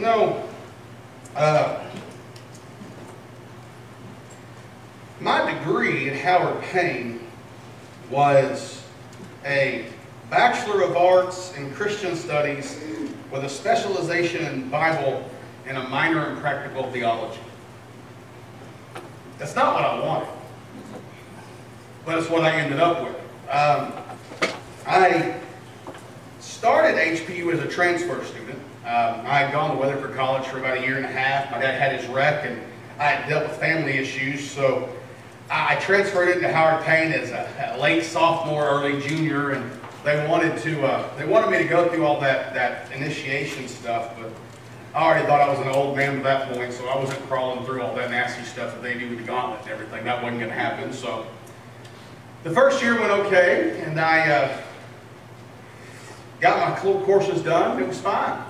You 0.00 0.06
know, 0.06 0.48
uh, 1.36 1.78
my 5.20 5.52
degree 5.52 6.08
at 6.08 6.16
Howard 6.16 6.62
Payne 6.62 7.20
was 8.08 8.82
a 9.44 9.84
Bachelor 10.30 10.84
of 10.84 10.96
Arts 10.96 11.54
in 11.58 11.70
Christian 11.74 12.16
Studies 12.16 12.80
with 13.30 13.44
a 13.44 13.48
specialization 13.50 14.46
in 14.46 14.70
Bible 14.70 15.28
and 15.66 15.76
a 15.76 15.86
minor 15.90 16.30
in 16.30 16.38
practical 16.38 16.90
theology. 16.92 17.42
That's 19.36 19.54
not 19.54 19.74
what 19.74 19.84
I 19.84 20.00
wanted, 20.00 20.28
but 22.06 22.18
it's 22.18 22.30
what 22.30 22.42
I 22.42 22.52
ended 22.52 22.80
up 22.80 23.02
with. 23.02 23.16
Um, 23.50 23.92
I 24.86 25.38
started 26.38 26.96
HPU 26.96 27.52
as 27.52 27.60
a 27.60 27.68
transfer 27.68 28.24
student. 28.24 28.58
Um, 28.90 29.24
I 29.24 29.38
had 29.38 29.52
gone 29.52 29.70
to 29.70 29.76
Weatherford 29.76 30.16
College 30.16 30.44
for 30.48 30.58
about 30.58 30.78
a 30.78 30.80
year 30.80 30.96
and 30.96 31.04
a 31.04 31.08
half. 31.08 31.48
My 31.52 31.60
dad 31.60 31.80
had 31.80 32.00
his 32.00 32.10
wreck, 32.10 32.44
and 32.44 32.60
I 32.98 33.04
had 33.04 33.28
dealt 33.28 33.44
with 33.48 33.56
family 33.56 33.92
issues, 33.92 34.50
so 34.50 34.88
I 35.48 35.76
transferred 35.76 36.28
into 36.30 36.52
Howard 36.52 36.82
Payne 36.82 37.12
as 37.12 37.30
a, 37.30 37.76
a 37.76 37.78
late 37.78 38.02
sophomore, 38.02 38.66
early 38.66 39.00
junior, 39.00 39.52
and 39.52 39.70
they 40.02 40.26
wanted 40.26 40.58
to 40.62 40.84
uh, 40.84 41.16
they 41.16 41.24
wanted 41.24 41.52
me 41.52 41.58
to 41.58 41.68
go 41.68 41.88
through 41.88 42.04
all 42.04 42.20
that 42.20 42.52
that 42.54 42.90
initiation 42.90 43.68
stuff, 43.68 44.10
but 44.18 44.32
I 44.92 45.04
already 45.04 45.24
thought 45.24 45.40
I 45.40 45.48
was 45.48 45.60
an 45.60 45.68
old 45.68 45.96
man 45.96 46.16
at 46.16 46.24
that 46.24 46.52
point, 46.52 46.72
so 46.72 46.88
I 46.88 46.98
wasn't 46.98 47.20
crawling 47.28 47.64
through 47.64 47.82
all 47.82 47.94
that 47.94 48.10
nasty 48.10 48.42
stuff 48.42 48.74
that 48.74 48.82
they 48.82 48.98
do 48.98 49.08
with 49.08 49.18
the 49.18 49.24
gauntlet 49.24 49.60
and 49.62 49.70
everything. 49.70 50.02
That 50.02 50.20
wasn't 50.20 50.40
going 50.40 50.50
to 50.50 50.58
happen. 50.58 50.92
So 50.92 51.28
the 52.42 52.50
first 52.50 52.82
year 52.82 52.98
went 52.98 53.12
okay, 53.12 53.82
and 53.82 54.00
I 54.00 54.28
uh, 54.28 54.60
got 56.40 56.82
my 56.84 57.04
courses 57.04 57.40
done. 57.40 57.80
It 57.80 57.86
was 57.86 58.00
fine. 58.00 58.49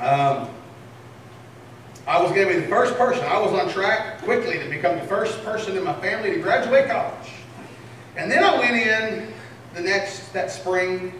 Um, 0.00 0.48
I 2.06 2.22
was 2.22 2.32
going 2.32 2.48
to 2.48 2.54
be 2.54 2.60
the 2.60 2.68
first 2.68 2.96
person. 2.96 3.22
I 3.24 3.38
was 3.38 3.52
on 3.52 3.68
track 3.68 4.22
quickly 4.22 4.58
to 4.58 4.68
become 4.70 4.98
the 4.98 5.04
first 5.04 5.44
person 5.44 5.76
in 5.76 5.84
my 5.84 5.92
family 6.00 6.30
to 6.30 6.40
graduate 6.40 6.88
college. 6.88 7.28
And 8.16 8.30
then 8.30 8.42
I 8.42 8.58
went 8.58 8.76
in 8.76 9.32
the 9.74 9.82
next, 9.82 10.32
that 10.32 10.50
spring. 10.50 11.12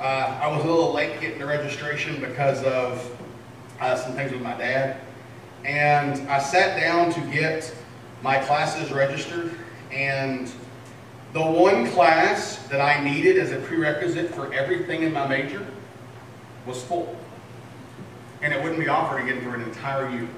Uh, 0.00 0.38
I 0.42 0.48
was 0.48 0.64
a 0.64 0.66
little 0.66 0.94
late 0.94 1.20
getting 1.20 1.38
the 1.38 1.46
registration 1.46 2.20
because 2.20 2.64
of 2.64 3.14
uh, 3.80 3.96
some 3.96 4.14
things 4.14 4.32
with 4.32 4.40
my 4.40 4.56
dad. 4.56 4.96
And 5.66 6.26
I 6.30 6.38
sat 6.38 6.80
down 6.80 7.12
to 7.12 7.20
get 7.30 7.72
my 8.22 8.38
classes 8.38 8.90
registered. 8.90 9.52
And 9.92 10.50
the 11.34 11.42
one 11.42 11.86
class 11.88 12.56
that 12.68 12.80
I 12.80 13.04
needed 13.04 13.36
as 13.36 13.52
a 13.52 13.58
prerequisite 13.58 14.34
for 14.34 14.54
everything 14.54 15.02
in 15.02 15.12
my 15.12 15.28
major 15.28 15.66
was 16.64 16.82
full 16.82 17.14
and 18.42 18.52
it 18.52 18.60
wouldn't 18.60 18.80
be 18.80 18.88
offered 18.88 19.22
again 19.22 19.40
for 19.40 19.54
an 19.54 19.62
entire 19.62 20.10
year. 20.10 20.28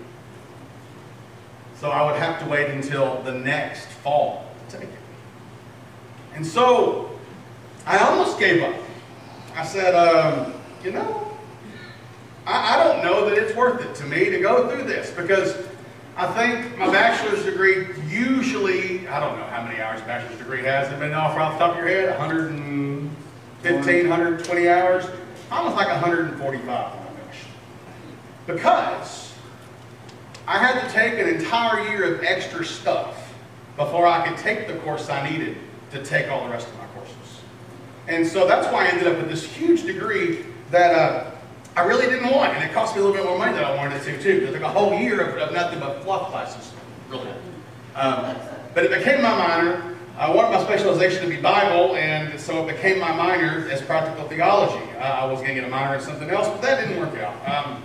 So 1.80 1.90
I 1.90 2.04
would 2.04 2.20
have 2.20 2.38
to 2.40 2.46
wait 2.48 2.70
until 2.70 3.20
the 3.22 3.32
next 3.32 3.86
fall 3.86 4.46
to 4.68 4.78
take 4.78 4.88
it. 4.88 4.98
And 6.34 6.46
so 6.46 7.18
I 7.86 7.98
almost 7.98 8.38
gave 8.38 8.62
up. 8.62 8.74
I 9.56 9.64
said, 9.64 9.94
um, 9.94 10.54
you 10.82 10.92
know, 10.92 11.36
I, 12.46 12.74
I, 12.74 12.84
don't 12.84 13.02
know 13.02 13.28
that 13.28 13.38
it's 13.38 13.54
worth 13.56 13.80
it 13.84 13.94
to 13.96 14.04
me 14.04 14.30
to 14.30 14.38
go 14.40 14.68
through 14.68 14.84
this 14.84 15.10
because 15.10 15.56
I 16.16 16.26
think 16.32 16.78
my 16.78 16.90
bachelor's 16.90 17.44
degree 17.44 17.86
usually, 18.08 19.06
I 19.08 19.20
don't 19.20 19.38
know 19.38 19.44
how 19.46 19.62
many 19.62 19.80
hours 19.80 20.00
a 20.00 20.04
bachelor's 20.04 20.38
degree 20.38 20.62
has. 20.62 20.92
It 20.92 20.98
been 20.98 21.12
off 21.12 21.36
off 21.38 21.54
the 21.54 21.58
top 21.58 21.70
of 21.72 21.78
your 21.78 21.88
head, 21.88 22.10
115, 22.10 24.08
120 24.08 24.68
hours. 24.68 25.06
Almost 25.50 25.76
like 25.76 25.88
145 25.88 27.03
because 28.46 29.32
I 30.46 30.58
had 30.58 30.86
to 30.86 30.92
take 30.92 31.14
an 31.14 31.28
entire 31.28 31.88
year 31.88 32.14
of 32.14 32.22
extra 32.22 32.64
stuff 32.64 33.32
before 33.76 34.06
I 34.06 34.28
could 34.28 34.38
take 34.38 34.68
the 34.68 34.74
course 34.78 35.08
I 35.08 35.28
needed 35.28 35.56
to 35.90 36.04
take 36.04 36.28
all 36.28 36.44
the 36.44 36.50
rest 36.50 36.68
of 36.68 36.78
my 36.78 36.86
courses. 36.88 37.40
And 38.08 38.26
so 38.26 38.46
that's 38.46 38.66
why 38.72 38.84
I 38.84 38.88
ended 38.88 39.06
up 39.06 39.16
with 39.16 39.30
this 39.30 39.44
huge 39.44 39.84
degree 39.84 40.44
that 40.70 40.94
uh, 40.94 41.30
I 41.76 41.84
really 41.84 42.06
didn't 42.06 42.30
want. 42.30 42.52
And 42.52 42.62
it 42.62 42.72
cost 42.72 42.94
me 42.94 43.00
a 43.00 43.04
little 43.04 43.16
bit 43.16 43.26
more 43.26 43.38
money 43.38 43.52
than 43.52 43.64
I 43.64 43.74
wanted 43.74 43.96
it 43.96 44.04
to, 44.04 44.22
too. 44.22 44.46
It 44.46 44.52
took 44.52 44.62
a 44.62 44.68
whole 44.68 44.98
year 44.98 45.20
of, 45.20 45.38
of 45.38 45.52
nothing 45.52 45.80
but 45.80 46.02
fluff 46.02 46.30
classes, 46.30 46.72
really. 47.08 47.30
Um, 47.94 48.36
but 48.74 48.84
it 48.84 48.90
became 48.90 49.22
my 49.22 49.36
minor. 49.36 49.96
I 50.18 50.30
wanted 50.30 50.56
my 50.56 50.62
specialization 50.62 51.22
to 51.22 51.28
be 51.28 51.40
Bible, 51.40 51.96
and 51.96 52.38
so 52.38 52.64
it 52.64 52.72
became 52.72 53.00
my 53.00 53.12
minor 53.12 53.68
as 53.68 53.82
practical 53.82 54.28
theology. 54.28 54.84
Uh, 54.98 55.02
I 55.02 55.24
was 55.24 55.40
going 55.40 55.54
to 55.54 55.60
get 55.60 55.64
a 55.64 55.70
minor 55.70 55.96
in 55.96 56.00
something 56.00 56.30
else, 56.30 56.48
but 56.48 56.62
that 56.62 56.86
didn't 56.86 57.00
work 57.00 57.18
out. 57.18 57.48
Um, 57.48 57.82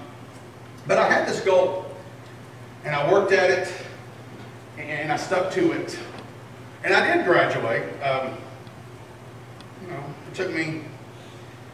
but 0.87 0.97
I 0.97 1.09
had 1.09 1.27
this 1.27 1.41
goal, 1.41 1.85
and 2.83 2.95
I 2.95 3.11
worked 3.11 3.31
at 3.31 3.49
it, 3.49 3.71
and 4.77 5.11
I 5.11 5.17
stuck 5.17 5.51
to 5.53 5.71
it. 5.73 5.97
And 6.83 6.93
I 6.93 7.15
did 7.15 7.25
graduate. 7.25 7.83
Um, 8.01 8.37
you 9.81 9.89
know, 9.89 10.03
it 10.31 10.35
took 10.35 10.53
me 10.53 10.83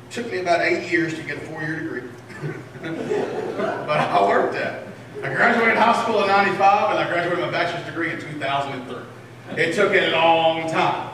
it 0.08 0.12
took 0.12 0.32
me 0.32 0.40
about 0.40 0.62
eight 0.62 0.92
years 0.92 1.14
to 1.16 1.24
get 1.24 1.38
a 1.38 1.42
four-year 1.42 1.80
degree. 1.80 2.10
but 2.82 4.00
I 4.00 4.28
worked 4.28 4.56
at 4.56 4.84
it. 4.84 4.88
I 5.24 5.34
graduated 5.34 5.78
high 5.78 6.02
school 6.04 6.22
in 6.22 6.28
95, 6.28 6.92
and 6.92 7.00
I 7.00 7.08
graduated 7.08 7.40
my 7.40 7.52
bachelor's 7.52 7.86
degree 7.86 8.12
in 8.12 8.20
2003. 8.20 9.58
It 9.58 9.74
took 9.74 9.94
a 9.94 10.12
long 10.12 10.70
time. 10.70 11.12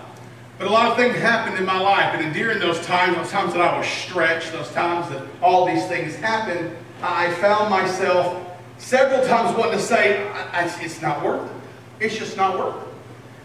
But 0.58 0.68
a 0.68 0.72
lot 0.72 0.91
of 0.91 0.97
things 0.97 1.16
happened 1.16 1.58
in 1.58 1.66
my 1.66 1.79
life, 1.79 2.13
and 2.13 2.34
during 2.34 2.59
those 2.59 2.85
times, 2.85 3.16
those 3.16 3.31
times 3.31 3.53
that 3.53 3.62
I 3.62 3.78
was 3.78 3.88
stretched, 3.88 4.52
those 4.52 4.72
times 4.72 5.09
that 5.09 5.25
all 5.41 5.66
these 5.66 5.85
things 5.88 6.16
happened, 6.16 6.75
I 7.01 7.34
found 7.35 7.69
myself 7.69 8.47
several 8.78 9.25
times 9.25 9.57
wanting 9.57 9.79
to 9.79 9.84
say, 9.84 10.31
it's 10.53 11.01
not 11.01 11.23
worth 11.23 11.50
it. 11.50 12.06
It's 12.06 12.17
just 12.17 12.38
not 12.38 12.57
worth 12.57 12.75
it. 12.75 12.88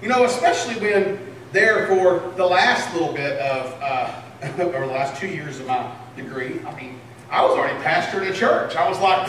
You 0.02 0.08
know, 0.08 0.24
especially 0.24 0.74
when 0.80 1.18
there 1.52 1.86
for 1.86 2.32
the 2.36 2.44
last 2.44 2.92
little 2.94 3.12
bit 3.12 3.38
of, 3.38 3.78
uh, 3.82 4.22
or 4.58 4.86
the 4.86 4.92
last 4.92 5.20
two 5.20 5.28
years 5.28 5.58
of 5.58 5.66
my 5.66 5.90
degree, 6.16 6.60
I 6.66 6.80
mean, 6.80 7.00
I 7.30 7.44
was 7.44 7.56
already 7.56 7.78
pastoring 7.82 8.30
a 8.30 8.34
church. 8.34 8.76
I 8.76 8.88
was 8.88 9.00
like, 9.00 9.28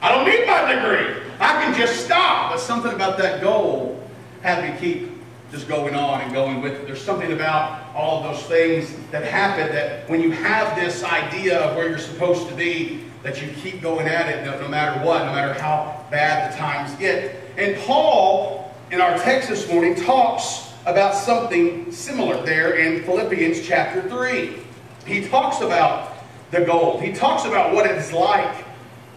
I 0.00 0.10
don't 0.10 0.26
need 0.26 0.46
my 0.46 0.74
degree. 0.74 1.22
I 1.38 1.62
can 1.62 1.74
just 1.74 2.04
stop. 2.04 2.52
But 2.52 2.60
something 2.60 2.92
about 2.92 3.18
that 3.18 3.42
goal 3.42 4.02
had 4.42 4.64
me 4.64 4.78
keep 4.80 5.15
just 5.56 5.68
going 5.68 5.94
on 5.94 6.20
and 6.20 6.34
going 6.34 6.60
with 6.60 6.74
it. 6.74 6.86
There's 6.86 7.00
something 7.00 7.32
about 7.32 7.94
all 7.94 8.22
those 8.22 8.42
things 8.42 8.94
that 9.10 9.24
happen 9.24 9.74
that 9.74 10.06
when 10.06 10.20
you 10.20 10.30
have 10.30 10.76
this 10.76 11.02
idea 11.02 11.58
of 11.60 11.76
where 11.76 11.88
you're 11.88 11.98
supposed 11.98 12.46
to 12.48 12.54
be, 12.54 13.04
that 13.22 13.40
you 13.40 13.48
keep 13.62 13.80
going 13.80 14.06
at 14.06 14.28
it 14.28 14.44
no, 14.44 14.60
no 14.60 14.68
matter 14.68 15.02
what, 15.02 15.24
no 15.24 15.32
matter 15.32 15.58
how 15.58 16.04
bad 16.10 16.52
the 16.52 16.58
times 16.58 16.94
get. 16.96 17.36
And 17.56 17.74
Paul, 17.78 18.70
in 18.90 19.00
our 19.00 19.16
text 19.16 19.48
this 19.48 19.66
morning, 19.72 19.94
talks 19.94 20.74
about 20.84 21.14
something 21.14 21.90
similar 21.90 22.44
there 22.44 22.74
in 22.74 23.02
Philippians 23.04 23.66
chapter 23.66 24.06
3. 24.10 24.58
He 25.06 25.26
talks 25.26 25.62
about 25.62 26.18
the 26.50 26.66
goal. 26.66 27.00
He 27.00 27.14
talks 27.14 27.46
about 27.46 27.74
what 27.74 27.86
it's 27.86 28.12
like 28.12 28.62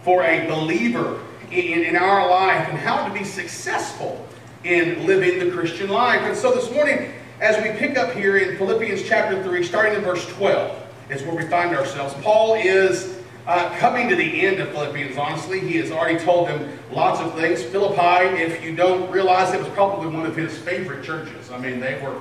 for 0.04 0.24
a 0.24 0.46
believer 0.48 1.20
in, 1.50 1.82
in 1.82 1.96
our 1.96 2.30
life 2.30 2.66
and 2.70 2.78
how 2.78 3.06
to 3.06 3.12
be 3.12 3.24
successful 3.24 4.26
in 4.64 5.06
living 5.06 5.38
the 5.38 5.50
Christian 5.50 5.88
life. 5.88 6.20
And 6.22 6.36
so 6.36 6.54
this 6.54 6.70
morning, 6.70 7.12
as 7.40 7.56
we 7.62 7.70
pick 7.78 7.96
up 7.96 8.12
here 8.12 8.36
in 8.36 8.58
Philippians 8.58 9.02
chapter 9.02 9.42
3, 9.42 9.64
starting 9.64 9.94
in 9.94 10.02
verse 10.02 10.26
12, 10.34 10.76
is 11.08 11.22
where 11.22 11.34
we 11.34 11.46
find 11.48 11.74
ourselves. 11.74 12.14
Paul 12.22 12.54
is 12.54 13.18
uh, 13.46 13.74
coming 13.78 14.08
to 14.08 14.16
the 14.16 14.46
end 14.46 14.60
of 14.60 14.68
Philippians, 14.70 15.16
honestly. 15.16 15.60
He 15.60 15.78
has 15.78 15.90
already 15.90 16.18
told 16.18 16.48
them 16.48 16.78
lots 16.92 17.20
of 17.20 17.34
things. 17.34 17.62
Philippi, 17.62 18.42
if 18.42 18.62
you 18.62 18.76
don't 18.76 19.10
realize, 19.10 19.52
it 19.54 19.60
was 19.60 19.68
probably 19.70 20.08
one 20.08 20.26
of 20.26 20.36
his 20.36 20.56
favorite 20.58 21.04
churches. 21.04 21.50
I 21.50 21.58
mean, 21.58 21.80
they 21.80 22.00
were, 22.02 22.20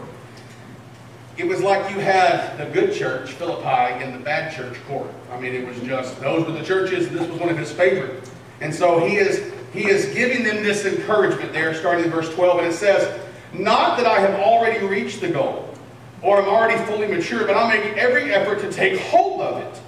it 1.38 1.46
was 1.46 1.62
like 1.62 1.92
you 1.92 2.00
had 2.00 2.58
the 2.58 2.66
good 2.66 2.94
church, 2.94 3.32
Philippi, 3.32 4.04
and 4.04 4.16
the 4.16 4.20
bad 4.20 4.56
church, 4.56 4.78
Corinth. 4.88 5.14
I 5.32 5.40
mean, 5.40 5.54
it 5.54 5.68
was 5.68 5.80
just, 5.82 6.20
those 6.22 6.46
were 6.46 6.54
the 6.54 6.64
churches, 6.64 7.08
and 7.08 7.18
this 7.18 7.28
was 7.28 7.40
one 7.40 7.50
of 7.50 7.58
his 7.58 7.72
favorite. 7.72 8.30
And 8.62 8.74
so 8.74 9.06
he 9.06 9.16
is, 9.16 9.52
he 9.74 9.88
is 9.88 10.14
giving 10.14 10.44
them 10.44 10.64
this 10.64 10.86
encouragement 10.86 11.54
there, 11.54 11.74
starting 11.74 12.06
in 12.06 12.12
verse 12.12 12.34
12, 12.34 12.60
and 12.60 12.68
it 12.68 12.74
says, 12.74 13.20
Not 13.54 13.98
that 13.98 14.06
I 14.06 14.20
have 14.20 14.40
already 14.40 14.86
reached 14.86 15.22
the 15.22 15.30
goal, 15.30 15.74
or 16.22 16.42
am 16.42 16.48
already 16.48 16.84
fully 16.86 17.08
mature, 17.08 17.46
but 17.46 17.56
I'm 17.56 17.70
making 17.70 17.98
every 17.98 18.34
effort 18.34 18.60
to 18.62 18.72
take 18.72 19.00
hold 19.00 19.42
of 19.42 19.62
it 19.62 19.82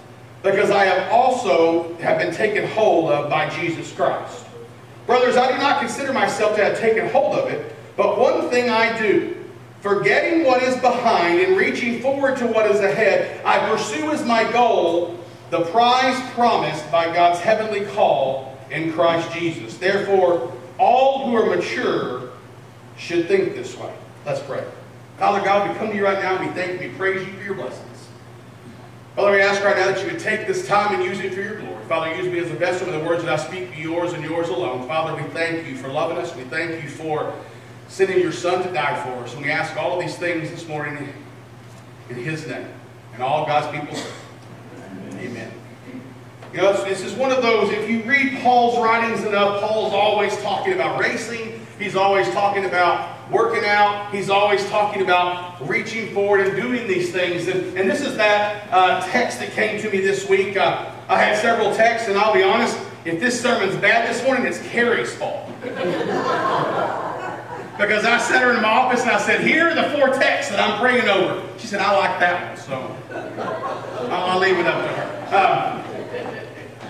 because 0.44 0.71
I 0.71 0.85
have 0.85 1.12
also 1.12 1.94
have 1.97 2.18
been 2.18 2.33
taken 2.33 2.68
hold 2.69 3.12
of 3.12 3.29
by 3.29 3.50
Jesus 3.50 3.91
Christ. 3.94 4.45
Brothers, 5.06 5.35
I 5.35 5.51
do 5.51 5.57
not 5.57 5.79
consider 5.79 6.13
myself 6.13 6.56
to 6.56 6.63
have 6.63 6.79
taken 6.79 7.09
hold 7.09 7.38
of 7.38 7.50
it, 7.51 7.75
but 7.95 8.17
one 8.17 8.50
thing 8.50 8.69
I 8.69 8.97
do, 9.00 9.38
forgetting 9.81 10.45
what 10.45 10.63
is 10.63 10.75
behind 10.77 11.39
and 11.41 11.57
reaching 11.57 12.01
forward 12.01 12.38
to 12.38 12.47
what 12.47 12.69
is 12.71 12.79
ahead, 12.79 13.44
I 13.45 13.69
pursue 13.69 14.12
as 14.12 14.25
my 14.25 14.50
goal 14.51 15.17
the 15.50 15.62
prize 15.65 16.19
promised 16.31 16.89
by 16.91 17.13
God's 17.13 17.39
heavenly 17.39 17.85
call 17.94 18.50
in 18.71 18.91
Christ 18.94 19.31
Jesus. 19.31 19.77
Therefore, 19.77 20.51
all 20.79 21.27
who 21.27 21.35
are 21.35 21.56
mature 21.56 22.31
should 22.97 23.27
think 23.27 23.53
this 23.53 23.77
way. 23.77 23.94
Let's 24.25 24.41
pray. 24.41 24.63
Father 25.18 25.44
God, 25.44 25.69
we 25.69 25.77
come 25.77 25.89
to 25.89 25.95
you 25.95 26.03
right 26.03 26.21
now 26.21 26.38
and 26.38 26.47
we 26.47 26.53
thank 26.53 26.81
you, 26.81 26.89
we 26.89 26.95
praise 26.95 27.25
you 27.27 27.33
for 27.33 27.44
your 27.44 27.53
blessings. 27.53 28.07
Father, 29.15 29.31
we 29.31 29.41
ask 29.41 29.63
right 29.63 29.75
now 29.75 29.88
that 29.88 30.01
you 30.03 30.12
would 30.12 30.19
take 30.19 30.47
this 30.47 30.68
time 30.68 30.95
and 30.95 31.03
use 31.03 31.19
it 31.19 31.33
for 31.33 31.41
your 31.41 31.59
glory. 31.59 31.83
Father, 31.85 32.15
use 32.15 32.31
me 32.31 32.39
as 32.39 32.50
a 32.50 32.56
vessel 32.56 32.89
and 32.89 33.01
the 33.01 33.06
words 33.06 33.23
that 33.23 33.39
I 33.39 33.44
speak 33.44 33.71
be 33.71 33.81
yours 33.81 34.13
and 34.13 34.23
yours 34.23 34.47
alone. 34.50 34.88
Father, 34.88 35.21
we 35.21 35.27
thank 35.31 35.67
you 35.67 35.75
for 35.75 35.89
loving 35.89 36.17
us. 36.17 36.33
We 36.35 36.44
thank 36.44 36.81
you 36.81 36.89
for 36.89 37.33
sending 37.89 38.19
your 38.19 38.31
Son 38.31 38.63
to 38.63 38.71
die 38.71 39.03
for 39.03 39.24
us. 39.24 39.33
And 39.33 39.44
we 39.44 39.51
ask 39.51 39.75
all 39.75 40.00
of 40.00 40.00
these 40.00 40.15
things 40.17 40.50
this 40.50 40.65
morning 40.67 41.13
in 42.09 42.15
his 42.15 42.47
name. 42.47 42.67
And 43.13 43.21
all 43.21 43.45
God's 43.45 43.67
people 43.77 43.97
Amen. 45.17 45.51
You 45.51 45.60
know, 46.57 46.83
this 46.83 47.01
is 47.01 47.13
one 47.13 47.31
of 47.31 47.42
those, 47.42 47.71
if 47.71 47.89
you 47.89 48.03
read 48.03 48.42
Paul's 48.42 48.77
writings 48.77 49.24
enough, 49.24 49.62
Paul's 49.62 49.94
always 49.94 50.36
talking 50.42 50.74
about 50.74 51.00
racing. 51.00 51.59
He's 51.80 51.95
always 51.95 52.30
talking 52.30 52.65
about 52.65 53.31
working 53.31 53.63
out. 53.65 54.13
He's 54.13 54.30
always 54.30 54.68
talking 54.69 55.01
about 55.01 55.65
reaching 55.68 56.13
forward 56.13 56.48
and 56.48 56.56
doing 56.56 56.88
these 56.88 57.12
things. 57.12 57.48
And, 57.48 57.77
and 57.77 57.89
this 57.89 58.01
is 58.01 58.18
that 58.18 58.68
uh, 58.71 59.01
text 59.07 59.39
that 59.39 59.51
came 59.51 59.81
to 59.81 59.89
me 59.89 60.01
this 60.01 60.27
week. 60.27 60.57
Uh, 60.57 60.92
I 61.07 61.18
had 61.18 61.38
several 61.38 61.74
texts, 61.74 62.09
and 62.09 62.18
I'll 62.18 62.33
be 62.33 62.44
honest, 62.44 62.77
if 63.06 63.19
this 63.19 63.42
sermon's 63.42 63.75
bad 63.77 64.13
this 64.13 64.24
morning, 64.24 64.45
it's 64.45 64.59
Carrie's 64.68 65.13
fault. 65.15 65.50
because 67.81 68.06
I 68.06 68.18
sat 68.19 68.44
her 68.44 68.53
in 68.53 68.62
my 68.62 68.69
office 68.69 69.01
and 69.01 69.12
I 69.12 69.19
said, 69.19 69.42
here 69.42 69.69
are 69.69 69.75
the 69.75 69.89
four 69.98 70.09
texts 70.09 70.51
that 70.51 70.59
I'm 70.59 70.80
praying 70.80 71.07
over. 71.07 71.42
She 71.57 71.68
said, 71.68 71.81
I 71.81 71.98
like 71.98 72.19
that 72.19 72.50
one, 72.50 72.57
so 72.57 72.95
I'll, 74.12 74.31
I'll 74.31 74.39
leave 74.39 74.59
it 74.59 74.68
up 74.68 74.86
to 74.86 74.88
her. 74.94 75.36
Um, 75.36 75.80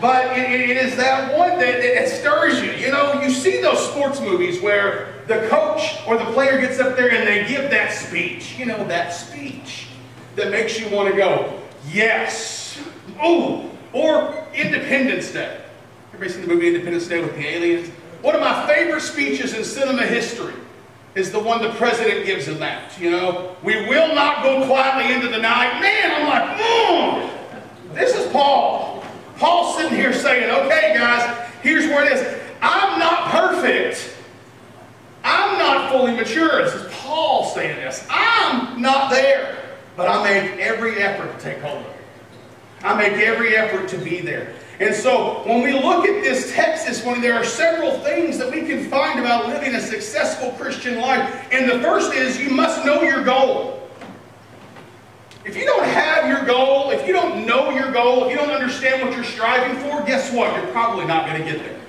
but 0.02 0.36
it, 0.36 0.70
it 0.70 0.78
is 0.78 0.98
that 0.98 1.38
one 1.38 1.60
that, 1.60 1.82
that 1.82 2.10
stirs 2.10 2.60
you. 2.62 2.72
You 2.72 2.92
know, 2.92 3.22
you 3.22 3.30
see 3.30 3.62
those 3.62 3.88
sports 3.92 4.20
movies 4.20 4.60
where 4.60 5.14
the 5.28 5.48
coach 5.48 6.00
or 6.08 6.18
the 6.18 6.26
player 6.34 6.60
gets 6.60 6.80
up 6.80 6.98
there 6.98 7.12
and 7.12 7.28
they 7.28 7.48
give 7.48 7.70
that 7.70 7.94
speech. 7.94 8.58
You 8.58 8.66
know, 8.66 8.84
that 8.88 9.14
speech 9.14 9.88
that 10.36 10.50
makes 10.50 10.80
you 10.80 10.90
want 10.90 11.10
to 11.10 11.16
go, 11.16 11.62
yes. 11.92 12.82
Ooh. 13.24 13.70
Or 13.94 14.48
Independence 14.56 15.32
Day. 15.32 15.62
Everybody 16.14 16.32
seen 16.32 16.42
the 16.42 16.54
movie 16.54 16.68
Independence 16.68 17.08
Day 17.08 17.22
with 17.22 17.36
the 17.36 17.46
aliens? 17.46 17.90
One 18.22 18.36
of 18.36 18.42
my 18.42 18.68
favorite 18.68 19.02
speeches 19.02 19.54
in 19.54 19.64
cinema 19.64 20.04
history 20.04 20.54
is 21.14 21.32
the 21.32 21.40
one 21.40 21.62
the 21.62 21.72
president 21.72 22.26
gives 22.26 22.48
in 22.48 22.60
that. 22.60 22.98
You 23.00 23.12
know, 23.12 23.56
we 23.64 23.76
will 23.88 24.16
not 24.16 24.42
go 24.44 24.66
quietly 24.66 25.14
into 25.14 25.28
the 25.28 25.38
night. 25.38 25.80
Man, 25.82 26.12
I'm 26.12 26.28
like, 26.28 26.58
mm, 26.60 27.94
this 27.94 28.16
is 28.16 28.32
Paul. 28.32 29.01
Paul's 29.42 29.76
sitting 29.76 29.98
here 29.98 30.14
saying, 30.14 30.52
okay, 30.52 30.94
guys, 30.96 31.50
here's 31.64 31.88
where 31.88 32.06
it 32.06 32.12
is. 32.12 32.42
I'm 32.62 33.00
not 33.00 33.32
perfect. 33.32 34.16
I'm 35.24 35.58
not 35.58 35.92
fully 35.92 36.16
mature. 36.16 36.64
This 36.64 36.76
is 36.76 36.88
Paul 36.92 37.46
saying 37.46 37.78
this. 37.78 38.06
I'm 38.08 38.80
not 38.80 39.10
there. 39.10 39.58
But 39.98 40.10
I 40.10 40.24
make 40.24 40.60
every 40.60 41.02
effort 41.02 41.36
to 41.36 41.44
take 41.44 41.58
hold 41.58 41.80
of 41.80 41.86
it. 41.88 41.96
I 42.84 42.96
make 42.96 43.14
every 43.14 43.58
effort 43.58 43.88
to 43.90 43.98
be 43.98 44.22
there. 44.22 44.54
And 44.80 44.94
so 44.94 45.42
when 45.48 45.64
we 45.64 45.74
look 45.74 46.06
at 46.06 46.22
this 46.22 46.54
text 46.54 46.86
this 46.86 47.04
morning, 47.04 47.24
there 47.24 47.34
are 47.34 47.44
several 47.44 47.98
things 48.02 48.38
that 48.38 48.52
we 48.52 48.62
can 48.62 48.92
find 48.92 49.20
about 49.20 49.48
living 49.48 49.74
a 49.74 49.82
successful 49.82 50.52
Christian 50.52 51.00
life. 51.00 51.48
And 51.52 51.68
the 51.68 51.80
first 51.80 52.14
is 52.14 52.40
you 52.40 52.52
must 52.52 52.86
know 52.86 53.02
your 53.02 53.24
goal. 53.24 53.81
If 55.44 55.58
you 55.58 55.66
don't 55.66 55.86
have 55.86 56.28
your 56.28 56.46
goal, 56.46 56.92
if 56.92 57.08
you 57.08 57.14
don't 57.14 57.46
know 57.46 57.72
your 57.72 57.92
goal, 57.92 58.26
if 58.26 58.32
you 58.32 58.38
don't 58.38 58.52
understand 58.52 59.02
what 59.02 59.14
you're 59.14 59.24
striving 59.24 59.78
for, 59.80 60.04
guess 60.04 60.32
what? 60.32 60.56
You're 60.56 60.72
probably 60.72 61.06
not 61.06 61.26
going 61.26 61.42
to 61.42 61.52
get 61.52 61.64
there. 61.64 61.80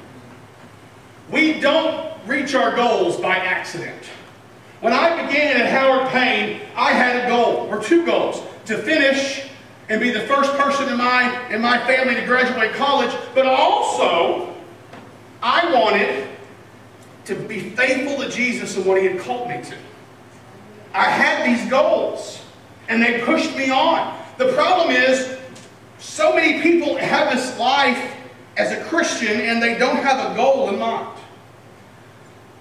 We 1.31 1.60
don't 1.60 2.12
reach 2.26 2.54
our 2.54 2.75
goals 2.75 3.19
by 3.19 3.37
accident. 3.37 4.04
When 4.81 4.93
I 4.93 5.26
began 5.26 5.60
at 5.60 5.70
Howard 5.70 6.08
Payne, 6.10 6.60
I 6.76 6.93
had 6.93 7.25
a 7.25 7.28
goal, 7.28 7.69
or 7.69 7.82
two 7.82 8.04
goals, 8.04 8.43
to 8.66 8.78
finish 8.78 9.49
and 9.88 10.00
be 10.00 10.10
the 10.10 10.22
first 10.22 10.52
person 10.54 10.88
in 10.88 10.96
my, 10.96 11.49
in 11.50 11.60
my 11.60 11.78
family 11.87 12.14
to 12.14 12.25
graduate 12.25 12.72
college, 12.72 13.14
but 13.34 13.46
also 13.46 14.54
I 15.43 15.72
wanted 15.72 16.28
to 17.26 17.34
be 17.34 17.70
faithful 17.70 18.25
to 18.25 18.31
Jesus 18.31 18.76
and 18.76 18.87
what 18.87 19.00
he 19.00 19.06
had 19.08 19.20
called 19.20 19.49
me 19.49 19.62
to. 19.62 19.76
I 20.94 21.04
had 21.04 21.46
these 21.46 21.70
goals, 21.70 22.42
and 22.93 23.03
they 23.03 23.23
pushed 23.23 23.56
me 23.56 23.71
on. 23.71 24.19
The 24.37 24.53
problem 24.53 24.94
is, 24.94 25.39
so 25.99 26.35
many 26.35 26.61
people 26.61 26.97
have 26.97 27.35
this 27.35 27.59
life 27.59 28.15
as 28.59 28.71
a 28.71 28.85
Christian 28.85 29.41
and 29.41 29.62
they 29.62 29.79
don't 29.79 29.97
have 29.97 30.33
a 30.33 30.37
goal 30.37 30.69
in 30.69 30.79
mind. 30.79 31.19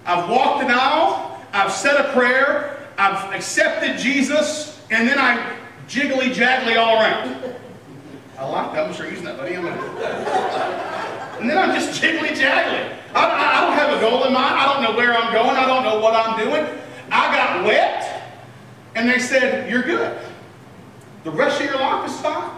I've 0.06 0.30
walked 0.30 0.63
an 0.63 0.72
aisle, 0.72 1.38
I've 1.51 1.72
said 1.72 2.00
a 2.00 2.13
prayer, 2.13 2.88
I've 2.98 3.33
accepted 3.33 3.98
Jesus, 3.98 4.81
and 4.89 5.07
then 5.07 5.19
I 5.19 5.57
jiggly 5.88 6.34
jaggly 6.34 6.77
all 6.77 6.95
around. 6.95 7.56
I 8.38 8.45
like 8.45 8.74
that. 8.74 8.88
I'm 8.88 8.94
sure 8.94 9.07
using 9.07 9.25
that, 9.25 9.38
buddy. 9.38 9.56
I'm 9.56 9.63
gonna... 9.63 9.75
And 11.39 11.50
then 11.50 11.57
I'm 11.57 11.75
just 11.75 12.01
jiggly 12.01 12.30
jaggly. 12.30 12.95
I, 13.13 13.25
I, 13.25 13.57
I 13.57 13.66
don't 13.66 13.77
have 13.77 13.98
a 13.98 14.01
goal 14.01 14.24
in 14.24 14.34
mind. 14.34 14.56
I 14.56 14.74
don't 14.74 14.84
know 14.84 14.95
where 14.95 15.13
I'm 15.13 15.34
going. 15.34 15.57
I 15.57 15.66
don't 15.66 15.84
know 15.84 16.00
what 16.00 16.16
I'm 16.16 16.39
doing. 16.39 16.66
I 17.12 17.36
got 17.36 17.66
wet, 17.66 18.00
and 18.95 19.09
they 19.09 19.19
said, 19.19 19.69
You're 19.69 19.83
good. 19.83 20.17
The 21.23 21.31
rest 21.31 21.61
of 21.61 21.67
your 21.67 21.79
life 21.79 22.09
is 22.09 22.19
fine 22.19 22.51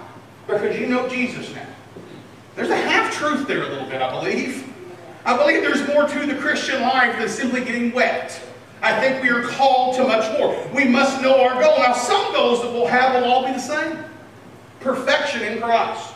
because 0.48 0.78
you 0.78 0.88
know 0.88 1.08
Jesus 1.10 1.54
now. 1.54 1.68
There's 2.56 2.70
a 2.70 2.78
half 2.78 3.14
truth 3.14 3.48
there, 3.48 3.64
a 3.64 3.68
little 3.68 3.88
bit, 3.88 4.02
I 4.02 4.12
believe. 4.20 4.72
I 5.26 5.38
believe 5.38 5.62
there's 5.62 5.88
more 5.88 6.08
to 6.08 6.26
the 6.26 6.36
Christian 6.40 6.82
life 6.82 7.18
than 7.18 7.30
simply 7.30 7.64
getting 7.64 7.92
wet. 7.92 8.40
I 8.82 9.00
think 9.00 9.24
we 9.24 9.30
are 9.30 9.44
called 9.44 9.96
to 9.96 10.04
much 10.04 10.38
more. 10.38 10.56
We 10.74 10.86
must 10.86 11.22
know 11.22 11.42
our 11.42 11.62
goal. 11.62 11.78
Now, 11.78 11.94
some 11.94 12.34
goals 12.34 12.62
that 12.62 12.72
we'll 12.72 12.88
have 12.88 13.16
will 13.16 13.32
all 13.32 13.46
be 13.46 13.54
the 13.54 13.60
same. 13.60 13.98
Perfection 14.82 15.42
in 15.42 15.62
Christ. 15.62 16.14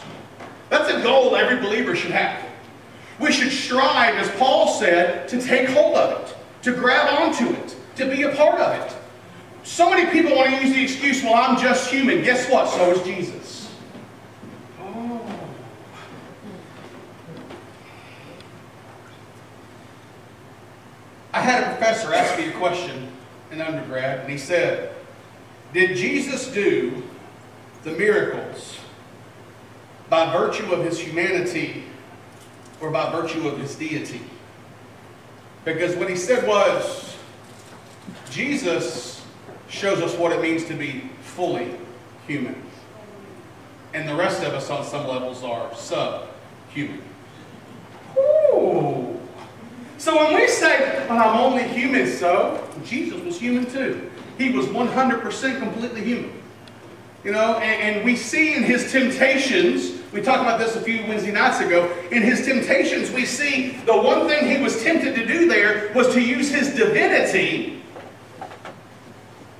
That's 0.69 0.91
a 0.91 1.01
goal 1.01 1.35
every 1.37 1.61
believer 1.61 1.95
should 1.95 2.11
have. 2.11 2.43
We 3.19 3.31
should 3.31 3.51
strive, 3.51 4.15
as 4.15 4.29
Paul 4.31 4.67
said, 4.67 5.27
to 5.29 5.41
take 5.41 5.69
hold 5.69 5.95
of 5.95 6.21
it, 6.21 6.35
to 6.63 6.73
grab 6.73 7.21
onto 7.21 7.49
it, 7.49 7.75
to 7.95 8.05
be 8.05 8.23
a 8.23 8.35
part 8.35 8.59
of 8.59 8.85
it. 8.85 8.95
So 9.67 9.89
many 9.89 10.09
people 10.09 10.33
want 10.33 10.49
to 10.49 10.65
use 10.65 10.73
the 10.73 10.81
excuse, 10.81 11.21
well, 11.21 11.35
I'm 11.35 11.59
just 11.59 11.91
human. 11.91 12.23
Guess 12.23 12.49
what? 12.49 12.69
So 12.69 12.93
is 12.93 13.05
Jesus. 13.05 13.69
Oh. 14.79 15.21
I 21.33 21.41
had 21.41 21.63
a 21.63 21.75
professor 21.75 22.13
ask 22.13 22.39
me 22.39 22.47
a 22.47 22.53
question 22.53 23.09
in 23.51 23.59
undergrad, 23.59 24.21
and 24.21 24.29
he 24.29 24.37
said, 24.37 24.95
Did 25.73 25.97
Jesus 25.97 26.47
do 26.47 27.03
the 27.83 27.91
miracles 27.91 28.79
by 30.09 30.31
virtue 30.31 30.73
of 30.73 30.83
his 30.85 30.97
humanity 30.97 31.83
or 32.79 32.89
by 32.89 33.11
virtue 33.11 33.47
of 33.49 33.59
his 33.59 33.75
deity? 33.75 34.21
Because 35.65 35.93
what 35.97 36.09
he 36.09 36.15
said 36.15 36.47
was, 36.47 37.17
Jesus 38.31 39.16
shows 39.69 39.99
us 39.99 40.15
what 40.15 40.31
it 40.31 40.41
means 40.41 40.65
to 40.65 40.73
be 40.73 41.09
fully 41.21 41.71
human. 42.25 42.61
And 43.93 44.07
the 44.07 44.15
rest 44.15 44.43
of 44.43 44.53
us 44.53 44.69
on 44.69 44.85
some 44.85 45.07
levels 45.07 45.43
are 45.43 45.73
subhuman. 45.75 47.01
Ooh. 48.17 49.19
So 49.97 50.15
when 50.15 50.35
we 50.35 50.47
say, 50.47 51.05
well, 51.09 51.17
I'm 51.17 51.39
only 51.39 51.63
human, 51.67 52.07
so 52.07 52.67
Jesus 52.85 53.19
was 53.23 53.39
human 53.39 53.65
too. 53.65 54.09
He 54.37 54.51
was 54.51 54.67
100% 54.67 55.59
completely 55.59 56.03
human. 56.03 56.33
You 57.23 57.31
know, 57.31 57.55
and, 57.57 57.95
and, 57.97 58.05
we 58.05 58.15
see 58.15 58.53
in 58.53 58.63
his 58.63 58.91
temptations, 58.91 59.99
we 60.13 60.21
talked 60.21 60.41
about 60.41 60.59
this 60.59 60.75
a 60.75 60.81
few 60.81 60.99
Wednesday 61.07 61.31
nights 61.31 61.59
ago, 61.59 61.91
in 62.11 62.21
his 62.21 62.45
temptations 62.45 63.11
we 63.11 63.25
see 63.25 63.71
the 63.85 63.97
one 63.97 64.27
thing 64.27 64.47
he 64.47 64.61
was 64.61 64.81
tempted 64.81 65.15
to 65.15 65.25
do 65.25 65.47
there 65.49 65.91
was 65.93 66.13
to 66.13 66.21
use 66.21 66.49
his 66.49 66.73
divinity 66.75 67.81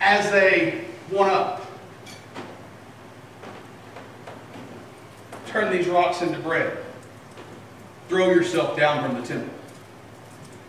as 0.01 0.25
a 0.33 0.83
one-up. 1.09 1.65
Turn 5.47 5.71
these 5.71 5.87
rocks 5.87 6.21
into 6.21 6.39
bread. 6.39 6.77
Throw 8.09 8.29
yourself 8.29 8.77
down 8.77 9.03
from 9.03 9.19
the 9.19 9.27
temple. 9.27 9.53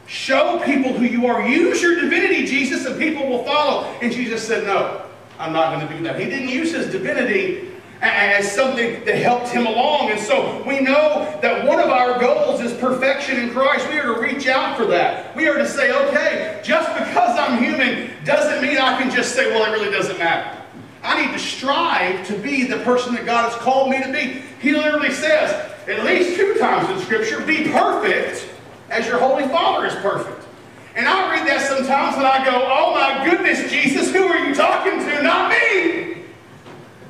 Show 0.06 0.60
people 0.64 0.92
who 0.92 1.04
you 1.04 1.26
are. 1.26 1.46
Use 1.46 1.82
your 1.82 2.00
divinity, 2.00 2.46
Jesus, 2.46 2.86
and 2.86 2.98
people 2.98 3.28
will 3.28 3.44
follow. 3.44 3.84
And 4.00 4.10
Jesus 4.10 4.46
said, 4.46 4.64
No, 4.64 5.02
I'm 5.38 5.52
not 5.52 5.74
going 5.74 5.86
to 5.86 5.96
do 5.96 6.02
that. 6.04 6.18
He 6.18 6.26
didn't 6.26 6.48
use 6.48 6.72
his 6.72 6.90
divinity 6.90 7.68
as 8.00 8.50
something 8.52 9.04
that 9.04 9.16
helped 9.16 9.48
him 9.48 9.66
along. 9.66 10.10
And 10.10 10.20
so 10.20 10.62
we 10.66 10.80
know 10.80 11.38
that 11.42 11.66
one 11.66 11.80
of 11.80 11.90
our 11.90 12.18
goals 12.20 12.60
is 12.60 12.72
perfection 12.74 13.38
in 13.38 13.50
Christ. 13.50 13.88
We 13.88 13.98
are 13.98 14.14
to 14.14 14.20
reach 14.20 14.46
out 14.46 14.76
for 14.76 14.84
that. 14.86 15.34
We 15.34 15.48
are 15.48 15.58
to 15.58 15.68
say, 15.68 15.92
okay, 16.06 16.60
just 16.64 16.88
because 16.92 17.38
I'm 17.38 17.62
human 17.62 18.10
doesn't 18.24 18.62
mean 18.62 18.78
I 18.78 19.00
can 19.00 19.10
just 19.10 19.34
say, 19.34 19.50
well, 19.50 19.72
it 19.72 19.76
really 19.76 19.90
doesn't 19.90 20.18
matter. 20.18 20.54
I 21.02 21.24
need 21.24 21.32
to 21.32 21.38
strive 21.38 22.26
to 22.26 22.38
be 22.38 22.64
the 22.64 22.78
person 22.78 23.14
that 23.14 23.24
God 23.24 23.50
has 23.50 23.60
called 23.60 23.90
me 23.90 24.02
to 24.02 24.12
be. 24.12 24.42
He 24.60 24.72
literally 24.72 25.12
says, 25.12 25.50
at 25.86 26.04
least 26.04 26.36
two 26.36 26.54
times 26.58 26.90
in 26.90 27.04
Scripture, 27.04 27.40
be 27.40 27.70
perfect 27.70 28.48
as 28.90 29.06
your 29.06 29.18
Holy 29.18 29.46
Father 29.48 29.86
is 29.86 29.94
perfect. 29.96 30.46
And 30.94 31.06
I 31.06 31.30
read 31.30 31.46
that 31.46 31.66
sometimes 31.66 32.16
and 32.16 32.26
I 32.26 32.44
go, 32.44 32.66
oh 32.70 32.92
my 32.92 33.28
goodness, 33.28 33.70
Jesus, 33.70 34.12
who 34.12 34.24
are 34.24 34.46
you 34.46 34.54
talking 34.54 34.98
to? 34.98 35.22
Not 35.22 35.50
me. 35.50 35.97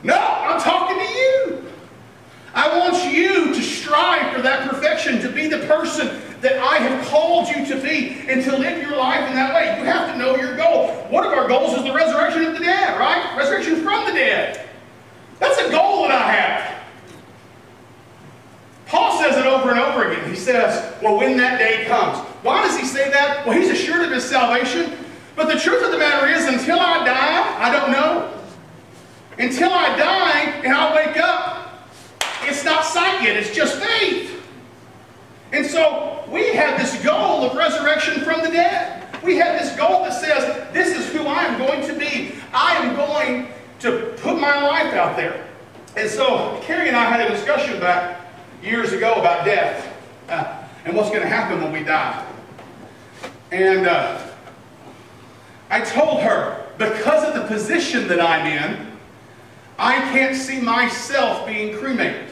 No, 0.02 0.17
I'm 0.17 0.61
talking 0.61 0.99
to 0.99 1.12
you. 1.12 1.64
I 2.55 2.78
want 2.78 3.12
you 3.12 3.55
to 3.55 3.62
strive 3.62 4.35
for 4.35 4.43
that 4.43 4.69
perfection, 4.69 5.21
to 5.21 5.31
be 5.31 5.49
the 5.49 5.59
person 5.67 6.21
that 6.40 6.59
I 6.59 6.78
have 6.78 7.07
called 7.09 7.49
you 7.49 7.67
to 7.67 7.81
be, 7.83 8.21
and 8.28 8.43
to 8.45 8.57
live 8.57 8.81
your 8.83 8.97
life 8.97 9.28
in 9.28 9.35
that 9.35 9.55
way. 9.55 9.78
You 9.78 9.85
have 9.85 10.12
to 10.12 10.19
know 10.19 10.37
your 10.37 10.57
goal. 10.57 10.88
One 11.11 11.26
of 11.26 11.33
our 11.33 11.49
goals 11.49 11.76
is 11.76 11.85
the 11.85 11.93
resurrection 11.93 12.45
of 12.45 12.55
the 12.55 12.61
dead, 12.61 12.99
right? 12.99 13.37
Resurrection 13.37 13.83
from 13.83 14.07
the 14.07 14.12
dead. 14.12 14.69
That's 15.40 15.59
a 15.59 15.71
goal 15.71 16.09
that 16.09 16.12
I 16.12 16.31
have. 16.33 16.78
Paul 18.87 19.19
says 19.21 19.37
it 19.37 19.47
over 19.47 19.71
and 19.71 19.78
over 19.78 20.11
again. 20.11 20.31
He 20.31 20.37
says, 20.37 20.95
Well, 21.02 21.19
when 21.19 21.37
that 21.37 21.59
day 21.59 21.85
comes. 21.87 22.19
Why 22.43 22.62
does 22.62 22.78
he 22.78 22.87
say 22.87 23.11
that? 23.11 23.47
Well, 23.47 23.57
he's 23.57 23.71
assured 23.71 24.05
of 24.05 24.12
his 24.12 24.25
salvation. 24.25 24.93
But 25.37 25.52
the 25.52 25.59
truth 25.59 25.85
of 25.85 25.93
the 25.93 25.99
matter 25.99 26.26
is, 26.26 26.47
until 26.47 26.81
I 26.81 27.05
die, 27.05 27.62
I 27.62 27.71
don't 27.71 27.93
know. 27.93 28.38
Until 29.38 29.73
I 29.73 29.97
die 29.97 30.40
and 30.64 30.73
I 30.73 30.95
wake 30.95 31.16
up, 31.16 31.87
it's 32.42 32.64
not 32.64 32.85
sight 32.85 33.23
yet, 33.23 33.37
it's 33.37 33.54
just 33.54 33.80
faith. 33.80 34.42
And 35.52 35.64
so 35.64 36.25
we 36.28 36.52
have 36.54 36.78
this 36.78 37.02
goal 37.04 37.45
of 37.45 37.57
resurrection 37.57 38.23
from 38.23 38.42
the 38.42 38.49
dead. 38.49 39.07
We 39.23 39.37
have 39.37 39.61
this 39.61 39.76
goal 39.76 40.02
that 40.02 40.12
says, 40.12 40.73
this 40.73 40.97
is 40.97 41.12
who 41.12 41.26
I 41.26 41.45
am 41.45 41.59
going 41.59 41.87
to 41.87 41.95
be. 41.95 42.33
I 42.52 42.76
am 42.76 42.97
going 42.97 43.49
to 43.80 44.14
put 44.18 44.40
my 44.40 44.61
life 44.61 44.92
out 44.95 45.16
there. 45.16 45.47
And 45.97 46.11
so 46.11 46.61
Carrie 46.62 46.88
and 46.88 46.97
I 46.97 47.04
had 47.04 47.21
a 47.21 47.28
discussion 47.28 47.80
back 47.80 48.21
years 48.62 48.92
ago 48.92 49.14
about 49.14 49.45
death 49.45 49.97
uh, 50.28 50.64
and 50.85 50.97
what's 50.97 51.11
going 51.11 51.23
to 51.23 51.28
happen 51.28 51.62
when 51.62 51.73
we 51.73 51.83
die. 51.83 52.26
And 53.50 53.87
uh, 53.87 54.21
I 55.71 55.80
told 55.80 56.23
her, 56.23 56.66
because 56.76 57.25
of 57.25 57.35
the 57.35 57.47
position 57.49 58.09
that 58.09 58.21
I'm 58.21 58.47
in, 58.47 58.88
I 59.78 60.00
can't 60.12 60.35
see 60.35 60.61
myself 60.61 61.47
being 61.47 61.76
cremated. 61.76 62.28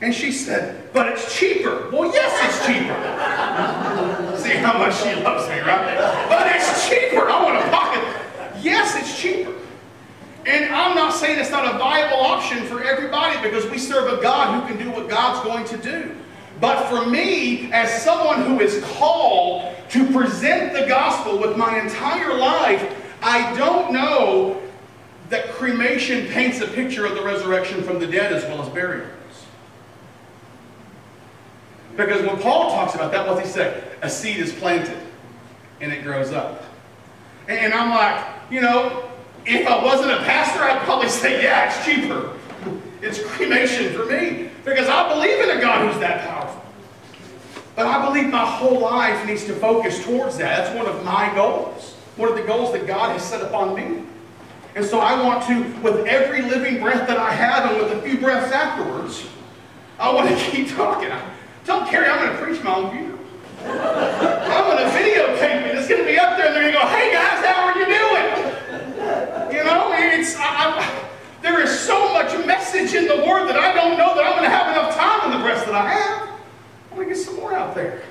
And 0.00 0.12
she 0.12 0.32
said, 0.32 0.92
but 0.92 1.06
it's 1.08 1.38
cheaper. 1.38 1.88
Well, 1.90 2.12
yes, 2.12 2.32
it's 2.44 2.66
cheaper. 2.66 4.36
see 4.38 4.56
how 4.56 4.76
much 4.78 4.96
she 4.96 5.14
loves 5.22 5.48
me, 5.48 5.60
right? 5.60 6.26
But 6.28 6.48
it's 6.54 6.88
cheaper. 6.88 7.30
I 7.30 7.42
want 7.42 7.64
to 7.64 7.70
pocket. 7.70 8.04
Yes, 8.60 8.96
it's 8.96 9.18
cheaper. 9.18 9.54
And 10.46 10.74
I'm 10.74 10.94
not 10.94 11.14
saying 11.14 11.38
it's 11.38 11.50
not 11.50 11.74
a 11.74 11.78
viable 11.78 12.18
option 12.18 12.64
for 12.64 12.82
everybody 12.82 13.40
because 13.40 13.70
we 13.70 13.78
serve 13.78 14.18
a 14.18 14.20
God 14.20 14.60
who 14.60 14.68
can 14.68 14.84
do 14.84 14.90
what 14.90 15.08
God's 15.08 15.42
going 15.44 15.64
to 15.66 15.76
do. 15.78 16.14
But 16.60 16.88
for 16.88 17.06
me, 17.06 17.72
as 17.72 18.02
someone 18.02 18.42
who 18.42 18.60
is 18.60 18.84
called 18.96 19.74
to 19.90 20.12
present 20.12 20.72
the 20.72 20.86
gospel 20.86 21.38
with 21.38 21.56
my 21.56 21.80
entire 21.80 22.36
life, 22.36 22.94
I 23.22 23.56
don't 23.56 23.92
know 23.92 24.60
that 25.30 25.50
cremation 25.50 26.26
paints 26.28 26.60
a 26.60 26.66
picture 26.66 27.06
of 27.06 27.14
the 27.14 27.22
resurrection 27.22 27.82
from 27.82 27.98
the 27.98 28.06
dead 28.06 28.32
as 28.32 28.44
well 28.44 28.62
as 28.62 28.68
burials. 28.68 29.10
Because 31.96 32.26
when 32.26 32.38
Paul 32.40 32.70
talks 32.70 32.94
about 32.94 33.12
that, 33.12 33.26
what's 33.26 33.40
he 33.40 33.46
say? 33.46 33.82
A 34.02 34.10
seed 34.10 34.38
is 34.38 34.52
planted 34.52 34.98
and 35.80 35.92
it 35.92 36.02
grows 36.02 36.32
up. 36.32 36.64
And 37.48 37.72
I'm 37.72 37.90
like, 37.90 38.24
you 38.50 38.60
know, 38.60 39.10
if 39.46 39.66
I 39.66 39.84
wasn't 39.84 40.12
a 40.12 40.18
pastor, 40.18 40.62
I'd 40.62 40.80
probably 40.82 41.08
say, 41.08 41.42
yeah, 41.42 41.68
it's 41.68 41.84
cheaper. 41.84 42.32
It's 43.02 43.22
cremation 43.22 43.92
for 43.92 44.06
me. 44.06 44.50
Because 44.64 44.88
I 44.88 45.08
believe 45.14 45.40
in 45.40 45.56
a 45.56 45.60
God 45.60 45.90
who's 45.90 46.00
that 46.00 46.26
powerful. 46.26 46.62
But 47.76 47.86
I 47.86 48.06
believe 48.06 48.30
my 48.30 48.46
whole 48.46 48.80
life 48.80 49.26
needs 49.26 49.44
to 49.44 49.54
focus 49.54 50.02
towards 50.04 50.38
that. 50.38 50.64
That's 50.64 50.76
one 50.76 50.86
of 50.86 51.04
my 51.04 51.32
goals. 51.34 51.94
One 52.16 52.30
of 52.30 52.36
the 52.36 52.44
goals 52.44 52.72
that 52.72 52.86
God 52.86 53.12
has 53.12 53.22
set 53.22 53.42
upon 53.42 53.74
me. 53.74 54.04
And 54.74 54.84
so 54.84 54.98
I 54.98 55.22
want 55.22 55.46
to, 55.46 55.62
with 55.82 56.04
every 56.06 56.42
living 56.42 56.80
breath 56.80 57.06
that 57.06 57.16
I 57.16 57.30
have 57.30 57.70
and 57.70 57.80
with 57.80 57.92
a 57.92 58.02
few 58.02 58.18
breaths 58.18 58.52
afterwards, 58.52 59.24
I 60.00 60.12
want 60.12 60.28
to 60.28 60.36
keep 60.50 60.68
talking. 60.74 61.10
Tell 61.64 61.86
Carrie 61.86 62.08
I'm 62.08 62.26
going 62.26 62.36
to 62.36 62.42
preach 62.42 62.62
my 62.62 62.74
own 62.74 62.90
funeral. 62.90 63.18
I'm 63.64 64.64
going 64.64 64.78
to 64.78 64.90
videotape 64.90 65.66
it. 65.66 65.78
It's 65.78 65.88
going 65.88 66.02
to 66.02 66.06
be 66.06 66.18
up 66.18 66.36
there 66.36 66.48
and 66.48 66.56
they're 66.56 66.72
going 66.72 66.74
to 66.74 66.78
go, 66.80 66.86
hey 66.88 67.12
guys, 67.12 67.44
how 67.46 67.64
are 67.64 67.78
you 67.78 67.86
doing? 67.86 69.56
You 69.56 69.64
know, 69.64 69.94
it's, 69.96 70.36
I, 70.36 70.42
I, 70.42 71.08
there 71.40 71.62
is 71.62 71.78
so 71.78 72.12
much 72.12 72.32
message 72.44 72.94
in 72.94 73.06
the 73.06 73.24
Word 73.24 73.48
that 73.48 73.56
I 73.56 73.72
don't 73.72 73.96
know 73.96 74.14
that 74.14 74.24
I'm 74.24 74.32
going 74.32 74.44
to 74.44 74.50
have 74.50 74.76
enough 74.76 74.96
time 74.96 75.30
in 75.30 75.38
the 75.38 75.44
breath 75.44 75.64
that 75.66 75.74
I 75.74 75.90
have. 75.90 76.28
I'm 76.90 76.96
going 76.96 77.08
to 77.08 77.14
get 77.14 77.22
some 77.22 77.36
more 77.36 77.54
out 77.54 77.74
there. 77.74 78.02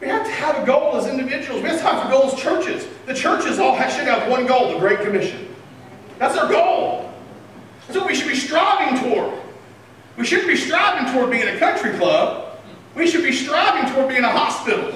We 0.00 0.06
have 0.06 0.24
to 0.24 0.32
have 0.32 0.62
a 0.62 0.66
goal 0.66 0.96
as 0.96 1.06
individuals. 1.06 1.62
We 1.62 1.68
have 1.68 1.78
to 1.78 1.84
have 1.84 2.06
a 2.06 2.10
goal 2.10 2.30
as 2.30 2.40
churches. 2.40 2.86
The 3.06 3.14
churches 3.14 3.58
all 3.58 3.74
should 3.74 4.06
have 4.06 4.30
one 4.30 4.46
goal, 4.46 4.72
the 4.72 4.78
Great 4.78 5.00
Commission. 5.00 5.54
That's 6.18 6.36
our 6.36 6.48
goal. 6.48 7.12
That's 7.86 7.98
what 7.98 8.06
we 8.06 8.14
should 8.14 8.28
be 8.28 8.36
striving 8.36 9.00
toward. 9.00 9.34
We 10.16 10.24
shouldn't 10.24 10.48
be 10.48 10.56
striving 10.56 11.12
toward 11.12 11.30
being 11.30 11.48
a 11.48 11.58
country 11.58 11.96
club. 11.98 12.58
We 12.94 13.06
should 13.06 13.22
be 13.22 13.32
striving 13.32 13.92
toward 13.92 14.08
being 14.08 14.24
a 14.24 14.30
hospital. 14.30 14.92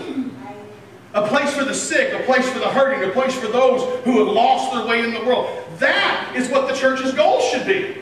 A 1.15 1.27
place 1.27 1.55
for 1.55 1.65
the 1.65 1.75
sick, 1.75 2.13
a 2.13 2.25
place 2.25 2.49
for 2.49 2.59
the 2.59 2.69
hurting, 2.69 3.09
a 3.09 3.13
place 3.13 3.35
for 3.35 3.49
those 3.49 3.83
who 4.05 4.25
have 4.25 4.29
lost 4.29 4.73
their 4.73 4.87
way 4.87 5.05
in 5.05 5.13
the 5.13 5.25
world. 5.25 5.65
That 5.79 6.33
is 6.35 6.49
what 6.49 6.69
the 6.69 6.75
church's 6.75 7.13
goal 7.13 7.41
should 7.41 7.67
be. 7.67 7.99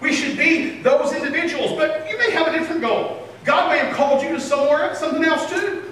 We 0.00 0.12
should 0.12 0.36
be 0.36 0.80
those 0.82 1.12
individuals, 1.12 1.72
but 1.76 2.08
you 2.10 2.18
may 2.18 2.30
have 2.30 2.48
a 2.48 2.52
different 2.52 2.80
goal. 2.80 3.28
God 3.44 3.70
may 3.70 3.78
have 3.78 3.94
called 3.94 4.22
you 4.22 4.30
to 4.30 4.40
somewhere, 4.40 4.94
something 4.94 5.24
else 5.24 5.48
too. 5.50 5.89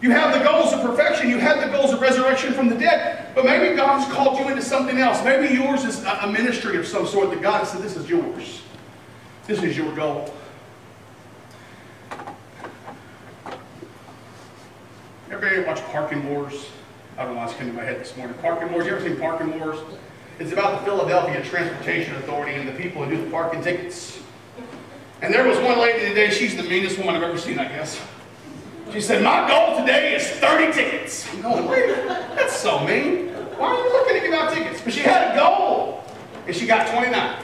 You 0.00 0.12
have 0.12 0.32
the 0.32 0.44
goals 0.44 0.72
of 0.72 0.80
perfection. 0.82 1.28
You 1.28 1.38
have 1.38 1.60
the 1.60 1.76
goals 1.76 1.92
of 1.92 2.00
resurrection 2.00 2.52
from 2.52 2.68
the 2.68 2.76
dead. 2.76 3.34
But 3.34 3.44
maybe 3.44 3.74
God's 3.76 4.12
called 4.12 4.38
you 4.38 4.48
into 4.48 4.62
something 4.62 4.98
else. 4.98 5.22
Maybe 5.24 5.54
yours 5.54 5.84
is 5.84 6.02
a 6.04 6.26
ministry 6.30 6.76
of 6.76 6.86
some 6.86 7.06
sort 7.06 7.30
that 7.30 7.42
God 7.42 7.66
said, 7.66 7.82
this 7.82 7.96
is 7.96 8.08
yours. 8.08 8.62
This 9.46 9.62
is 9.62 9.76
your 9.76 9.92
goal. 9.94 10.32
Everybody 15.30 15.62
watch 15.66 15.82
Parking 15.86 16.28
Wars? 16.28 16.66
I 17.16 17.24
don't 17.24 17.34
know 17.34 17.40
why 17.40 17.46
it's 17.46 17.54
coming 17.54 17.72
to 17.72 17.76
my 17.76 17.84
head 17.84 18.00
this 18.00 18.16
morning. 18.16 18.36
Parking 18.40 18.72
Wars, 18.72 18.86
you 18.86 18.94
ever 18.94 19.06
seen 19.06 19.18
Parking 19.18 19.58
Wars? 19.58 19.78
It's 20.38 20.52
about 20.52 20.78
the 20.78 20.86
Philadelphia 20.86 21.42
Transportation 21.44 22.14
Authority 22.16 22.54
and 22.54 22.68
the 22.68 22.72
people 22.72 23.04
who 23.04 23.10
do 23.16 23.24
the 23.24 23.30
parking 23.30 23.62
tickets. 23.62 24.20
And 25.20 25.34
there 25.34 25.46
was 25.46 25.58
one 25.58 25.78
lady 25.78 26.06
today, 26.06 26.30
she's 26.30 26.56
the 26.56 26.62
meanest 26.62 26.96
woman 26.96 27.16
I've 27.16 27.24
ever 27.24 27.38
seen, 27.38 27.58
I 27.58 27.66
guess. 27.66 28.00
She 28.92 29.02
said, 29.02 29.22
my 29.22 29.46
goal 29.46 29.78
today 29.78 30.14
is 30.14 30.26
30 30.26 30.72
tickets. 30.72 31.28
I'm 31.34 31.42
going, 31.42 31.68
wait, 31.68 31.88
that's 32.06 32.56
so 32.56 32.84
mean. 32.86 33.28
Why 33.58 33.74
are 33.74 33.76
you 33.76 33.92
looking 33.92 34.14
to 34.16 34.20
give 34.20 34.32
out 34.32 34.52
tickets? 34.52 34.80
But 34.80 34.94
she 34.94 35.00
had 35.00 35.32
a 35.32 35.38
goal, 35.38 36.04
and 36.46 36.56
she 36.56 36.66
got 36.66 36.88
29. 36.88 37.42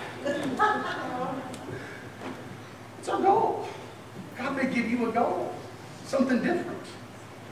It's 2.98 3.08
our 3.08 3.20
goal. 3.20 3.68
God 4.38 4.56
may 4.56 4.72
give 4.72 4.90
you 4.90 5.10
a 5.10 5.12
goal, 5.12 5.54
something 6.06 6.42
different. 6.42 6.78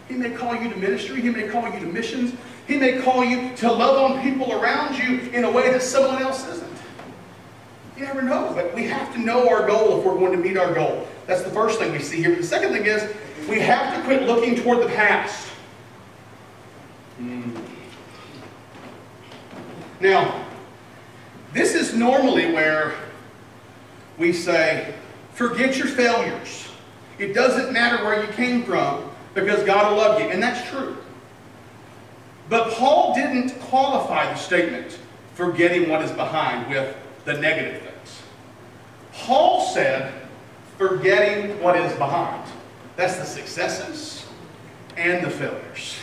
He 0.08 0.14
may 0.14 0.30
call 0.30 0.54
you 0.54 0.70
to 0.70 0.76
ministry. 0.76 1.20
He 1.20 1.28
may 1.28 1.48
call 1.48 1.68
you 1.68 1.80
to 1.80 1.86
missions. 1.86 2.34
He 2.66 2.78
may 2.78 3.02
call 3.02 3.22
you 3.24 3.54
to 3.56 3.70
love 3.70 4.10
on 4.10 4.22
people 4.22 4.52
around 4.52 4.96
you 4.96 5.30
in 5.32 5.44
a 5.44 5.50
way 5.50 5.70
that 5.70 5.82
someone 5.82 6.22
else 6.22 6.46
isn't. 6.48 6.72
You 7.96 8.04
never 8.04 8.22
know, 8.22 8.52
but 8.54 8.74
we 8.74 8.84
have 8.84 9.12
to 9.12 9.20
know 9.20 9.48
our 9.50 9.66
goal 9.66 9.98
if 9.98 10.06
we're 10.06 10.14
going 10.14 10.32
to 10.32 10.38
meet 10.38 10.56
our 10.56 10.72
goal. 10.72 11.06
That's 11.26 11.42
the 11.42 11.50
first 11.50 11.78
thing 11.78 11.92
we 11.92 11.98
see 11.98 12.22
here. 12.22 12.34
The 12.34 12.42
second 12.42 12.72
thing 12.72 12.86
is 12.86 13.02
we 13.48 13.60
have 13.60 13.96
to 13.96 14.02
quit 14.02 14.22
looking 14.22 14.56
toward 14.56 14.82
the 14.82 14.88
past. 14.94 15.48
Mm. 17.20 17.56
Now, 20.00 20.44
this 21.52 21.74
is 21.74 21.94
normally 21.94 22.52
where 22.52 22.94
we 24.18 24.32
say, 24.32 24.94
forget 25.32 25.76
your 25.76 25.86
failures. 25.86 26.68
It 27.18 27.34
doesn't 27.34 27.72
matter 27.72 28.04
where 28.04 28.24
you 28.24 28.32
came 28.32 28.64
from 28.64 29.10
because 29.34 29.62
God 29.64 29.90
will 29.90 29.98
love 29.98 30.20
you. 30.20 30.28
And 30.28 30.42
that's 30.42 30.68
true. 30.68 30.96
But 32.48 32.72
Paul 32.72 33.14
didn't 33.14 33.58
qualify 33.60 34.32
the 34.32 34.38
statement, 34.38 34.98
forgetting 35.34 35.88
what 35.88 36.02
is 36.02 36.10
behind, 36.10 36.68
with 36.68 36.96
the 37.24 37.34
negative 37.34 37.82
things. 37.82 38.22
Paul 39.12 39.66
said, 39.72 40.12
forgetting 40.76 41.62
what 41.62 41.76
is 41.76 41.96
behind. 41.96 42.41
That's 42.96 43.16
the 43.16 43.24
successes 43.24 44.26
and 44.96 45.24
the 45.24 45.30
failures. 45.30 45.96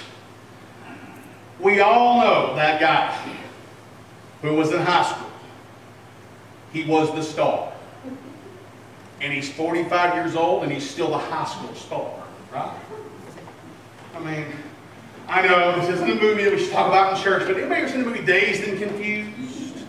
We 1.60 1.81
all 1.81 2.22
know 2.22 2.55
that 2.55 2.79
guy 2.79 3.36
who 4.41 4.55
was 4.55 4.72
in 4.72 4.81
high 4.81 5.03
school. 5.03 5.29
He 6.72 6.86
was 6.86 7.13
the 7.13 7.22
star. 7.22 7.72
And 9.22 9.34
he's 9.34 9.51
45 9.51 10.15
years 10.15 10.36
old 10.36 10.63
and 10.63 10.72
he's 10.72 10.89
still 10.89 11.10
the 11.10 11.17
high 11.17 11.46
school 11.46 11.74
star, 11.75 12.12
right? 12.53 12.72
I 14.15 14.19
mean, 14.19 14.46
I 15.27 15.46
know 15.46 15.79
this 15.79 15.89
isn't 15.89 16.10
a 16.10 16.15
movie 16.15 16.43
that 16.46 16.53
we 16.53 16.60
should 16.60 16.72
talk 16.72 16.88
about 16.88 17.17
in 17.17 17.24
church, 17.24 17.46
but 17.46 17.58
anybody 17.58 17.81
ever 17.81 17.89
seen 17.89 18.00
the 18.00 18.05
movie 18.05 18.25
Dazed 18.25 18.63
and 18.63 18.79
Confused? 18.79 19.86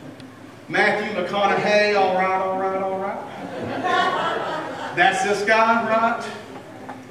Matthew 0.69 1.21
McConaughey, 1.21 1.99
all 1.99 2.15
right, 2.15 2.41
all 2.41 2.59
right, 2.59 2.83
all 2.83 2.99
right. 2.99 4.95
That's 4.97 5.25
this 5.25 5.45
guy, 5.45 5.89
right? 5.89 6.29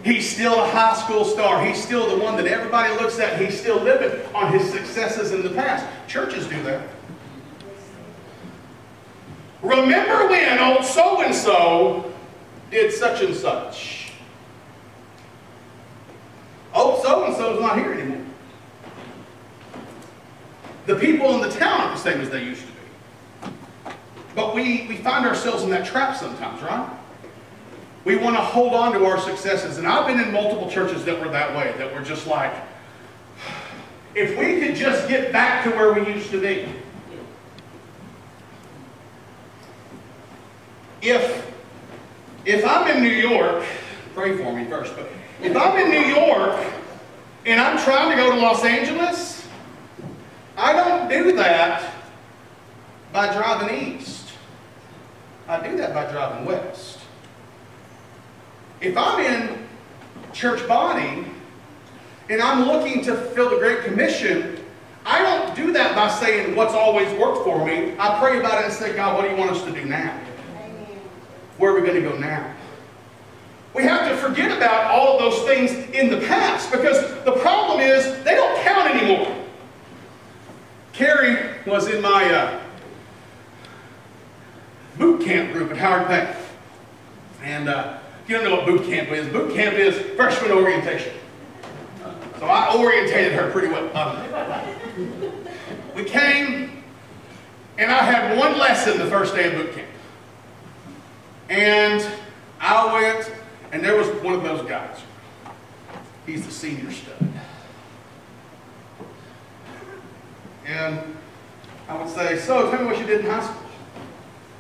He's 0.04 0.30
still 0.30 0.64
a 0.64 0.68
high 0.70 0.96
school 0.96 1.26
star. 1.26 1.66
He's 1.66 1.82
still 1.82 2.16
the 2.16 2.24
one 2.24 2.38
that 2.38 2.48
everybody 2.48 2.94
looks 2.94 3.20
at. 3.20 3.42
He's 3.42 3.60
still 3.60 3.82
living 3.82 4.26
on 4.34 4.52
his 4.54 4.72
successes 4.72 5.32
in 5.32 5.44
the 5.44 5.50
past. 5.50 5.86
Churches 6.08 6.48
do 6.48 6.62
that. 6.64 6.88
Remember 9.62 10.30
when 10.30 10.58
old 10.60 10.86
so-and-so 10.86 12.14
did 12.72 12.94
such 12.94 13.22
and 13.22 13.36
such. 13.36 14.14
Old 16.74 17.02
so-and-so's 17.02 17.60
not 17.60 17.78
here 17.78 17.94
anymore. 17.94 18.26
The 20.86 20.96
people 20.96 21.36
in 21.36 21.42
the 21.42 21.52
town 21.52 21.82
aren't 21.82 21.98
the 21.98 22.02
same 22.02 22.22
as 22.22 22.30
they 22.30 22.44
used 22.44 22.62
to 22.62 22.68
be. 22.68 23.52
But 24.34 24.56
we, 24.56 24.88
we 24.88 24.96
find 24.98 25.26
ourselves 25.26 25.64
in 25.64 25.70
that 25.72 25.86
trap 25.86 26.16
sometimes, 26.16 26.62
right? 26.62 26.90
We 28.10 28.16
want 28.16 28.38
to 28.38 28.42
hold 28.42 28.74
on 28.74 28.94
to 28.94 29.06
our 29.06 29.20
successes. 29.20 29.78
And 29.78 29.86
I've 29.86 30.08
been 30.08 30.20
in 30.20 30.34
multiple 30.34 30.68
churches 30.68 31.06
that 31.06 31.24
were 31.24 31.30
that 31.30 31.56
way, 31.56 31.76
that 31.78 31.94
were 31.94 32.02
just 32.02 32.26
like, 32.26 32.52
if 34.16 34.36
we 34.36 34.60
could 34.60 34.76
just 34.76 35.08
get 35.08 35.32
back 35.32 35.64
to 35.66 35.70
where 35.70 35.94
we 35.94 36.12
used 36.12 36.32
to 36.32 36.42
be. 36.42 36.68
If, 41.04 41.54
if 42.46 42.66
I'm 42.66 42.88
in 42.88 43.04
New 43.04 43.12
York, 43.12 43.64
pray 44.16 44.36
for 44.36 44.54
me 44.54 44.66
first, 44.66 44.96
but 44.96 45.08
if 45.44 45.56
I'm 45.56 45.78
in 45.78 45.92
New 45.92 46.16
York 46.16 46.66
and 47.46 47.62
I'm 47.62 47.78
trying 47.78 48.10
to 48.10 48.16
go 48.18 48.32
to 48.32 48.42
Los 48.42 48.66
Angeles, 48.66 49.48
I 50.58 50.74
don't 50.74 51.10
do 51.10 51.36
that 51.36 51.94
by 53.14 53.32
driving 53.32 53.98
east. 53.98 54.32
I 55.48 55.62
do 55.62 55.78
that 55.78 55.94
by 55.94 56.12
driving 56.12 56.46
west. 56.46 56.99
If 58.82 58.96
I'm 58.98 59.20
in 59.20 59.68
church 60.34 60.66
body 60.68 61.26
and 62.30 62.42
I'm 62.42 62.68
looking 62.68 63.04
to 63.04 63.16
fill 63.16 63.50
the 63.50 63.58
Great 63.58 63.84
Commission, 63.84 64.64
I 65.06 65.22
don't 65.22 65.56
do 65.56 65.74
that 65.74 65.96
by 65.96 66.10
saying 66.10 66.56
what's 66.56 66.74
always 66.74 67.12
worked 67.20 67.44
for 67.44 67.66
me. 67.66 67.96
I 68.00 68.20
pray 68.20 68.40
about 68.40 68.60
it 68.60 68.66
and 68.66 68.74
say, 68.74 68.96
God, 68.96 69.16
what 69.16 69.24
do 69.24 69.32
you 69.32 69.38
want 69.38 69.52
us 69.52 69.64
to 69.64 69.72
do 69.72 69.84
now? 69.86 70.18
Where 71.58 71.72
are 71.72 71.76
we 71.76 71.82
going 71.82 72.02
to 72.02 72.10
go 72.10 72.18
now? 72.18 72.54
We 73.74 73.84
have 73.84 74.10
to 74.10 74.18
forget 74.18 74.56
about 74.56 74.92
all 74.92 75.18
of 75.18 75.20
those 75.20 75.46
things 75.46 75.72
in 75.94 76.10
the 76.10 76.26
past 76.28 76.72
because 76.72 77.02
the 77.24 77.34
problem 77.34 77.82
is 77.82 78.24
they 78.24 78.36
don't 78.36 78.62
count 78.64 78.94
anymore. 78.96 79.36
Carrie 80.94 81.56
was 81.66 81.88
in 81.88 82.02
my 82.02 82.34
uh, 82.34 82.60
boot 84.98 85.24
camp 85.24 85.54
group 85.54 85.72
at 85.72 85.78
Howard 85.78 86.08
Payne. 86.08 86.36
And 87.44 87.70
uh, 87.70 88.00
you 88.30 88.36
don't 88.36 88.44
know 88.44 88.56
what 88.58 88.66
boot 88.68 88.86
camp 88.86 89.10
is, 89.10 89.28
boot 89.34 89.56
camp 89.56 89.76
is 89.76 89.96
freshman 90.16 90.52
orientation. 90.52 91.14
So 92.38 92.46
I 92.46 92.78
orientated 92.78 93.34
her 93.34 93.50
pretty 93.50 93.70
well. 93.70 93.88
We 95.96 96.04
came, 96.04 96.84
and 97.80 97.92
I 97.92 98.04
had 98.04 98.38
one 98.38 98.60
lesson 98.60 99.00
the 99.00 99.08
first 99.08 99.34
day 99.34 99.48
of 99.48 99.54
boot 99.54 99.74
camp. 99.74 99.90
And 101.50 102.08
I 102.62 102.94
went, 102.94 103.32
and 103.72 103.84
there 103.84 103.98
was 103.98 104.08
one 104.22 104.36
of 104.36 104.44
those 104.44 104.62
guys. 104.70 105.00
He's 106.28 106.46
the 106.46 106.52
senior 106.52 106.92
stud. 106.92 107.34
And 110.68 111.16
I 111.88 111.98
would 111.98 112.10
say, 112.14 112.38
so 112.38 112.70
tell 112.70 112.80
me 112.82 112.86
what 112.86 113.00
you 113.00 113.08
did 113.08 113.22
in 113.22 113.26
high 113.26 113.44
school. 113.44 113.64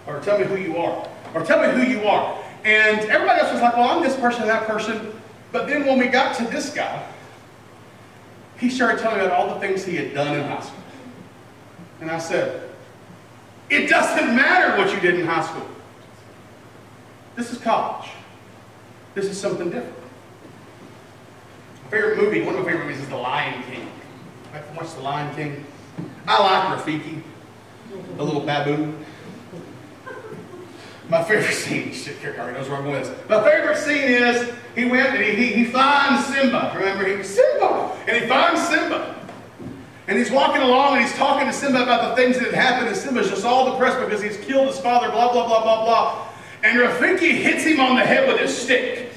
Or 0.07 0.19
tell 0.21 0.39
me 0.39 0.45
who 0.45 0.55
you 0.55 0.77
are. 0.77 1.07
Or 1.35 1.45
tell 1.45 1.61
me 1.61 1.79
who 1.79 1.87
you 1.87 2.07
are. 2.07 2.43
And 2.63 2.99
everybody 3.09 3.39
else 3.39 3.53
was 3.53 3.61
like, 3.61 3.75
well, 3.75 3.97
I'm 3.97 4.03
this 4.03 4.15
person, 4.17 4.45
that 4.47 4.67
person. 4.67 5.13
But 5.51 5.67
then 5.67 5.85
when 5.85 5.97
we 5.97 6.07
got 6.07 6.35
to 6.37 6.43
this 6.45 6.73
guy, 6.73 7.05
he 8.57 8.69
started 8.69 8.99
telling 8.99 9.19
me 9.19 9.25
about 9.25 9.39
all 9.39 9.53
the 9.53 9.59
things 9.59 9.85
he 9.85 9.95
had 9.95 10.13
done 10.13 10.35
in 10.35 10.43
high 10.43 10.61
school. 10.61 10.83
And 12.01 12.11
I 12.11 12.17
said, 12.17 12.69
it 13.69 13.87
doesn't 13.87 14.35
matter 14.35 14.77
what 14.77 14.93
you 14.93 14.99
did 14.99 15.19
in 15.19 15.25
high 15.25 15.45
school. 15.45 15.67
This 17.35 17.51
is 17.51 17.57
college. 17.59 18.09
This 19.15 19.25
is 19.25 19.39
something 19.39 19.69
different. 19.69 19.95
My 21.85 21.91
favorite 21.91 22.17
movie, 22.17 22.41
one 22.41 22.55
of 22.55 22.61
my 22.61 22.71
favorite 22.71 22.85
movies 22.85 23.01
is 23.01 23.09
The 23.09 23.15
Lion 23.15 23.63
King. 23.63 23.89
I've 24.53 24.75
watched 24.75 24.95
The 24.95 25.01
Lion 25.01 25.33
King. 25.35 25.65
I 26.27 26.41
like 26.41 26.79
Rafiki, 26.79 27.21
the 28.17 28.23
little 28.23 28.41
baboon. 28.41 29.05
My 31.09 31.23
favorite 31.23 31.53
scene, 31.53 31.91
shit, 31.91 32.21
Kirk 32.21 32.37
already 32.37 32.55
knows 32.55 32.69
where 32.69 32.77
I'm 32.77 32.83
going 32.83 33.01
with 33.01 33.09
this. 33.09 33.29
My 33.29 33.43
favorite 33.43 33.77
scene 33.77 34.03
is 34.03 34.53
he 34.75 34.85
went 34.85 35.15
and 35.15 35.23
he, 35.23 35.33
he, 35.33 35.63
he 35.63 35.65
finds 35.65 36.27
Simba. 36.27 36.71
Remember, 36.75 37.03
he 37.03 37.23
Simba! 37.23 37.97
And 38.07 38.21
he 38.21 38.29
finds 38.29 38.67
Simba. 38.67 39.15
And 40.07 40.17
he's 40.17 40.29
walking 40.29 40.61
along 40.61 40.97
and 40.97 41.05
he's 41.05 41.15
talking 41.15 41.47
to 41.47 41.53
Simba 41.53 41.81
about 41.81 42.09
the 42.09 42.21
things 42.21 42.37
that 42.37 42.45
had 42.45 42.53
happened, 42.53 42.89
and 42.89 42.97
Simba's 42.97 43.29
just 43.29 43.43
all 43.43 43.71
depressed 43.71 43.99
because 43.99 44.21
he's 44.21 44.37
killed 44.37 44.67
his 44.67 44.79
father, 44.79 45.09
blah, 45.09 45.31
blah, 45.31 45.47
blah, 45.47 45.63
blah, 45.63 45.85
blah. 45.85 46.27
And 46.63 46.77
Rafiki 46.77 47.31
hits 47.31 47.63
him 47.63 47.79
on 47.79 47.95
the 47.95 48.05
head 48.05 48.27
with 48.27 48.39
his 48.39 48.55
stick. 48.55 49.11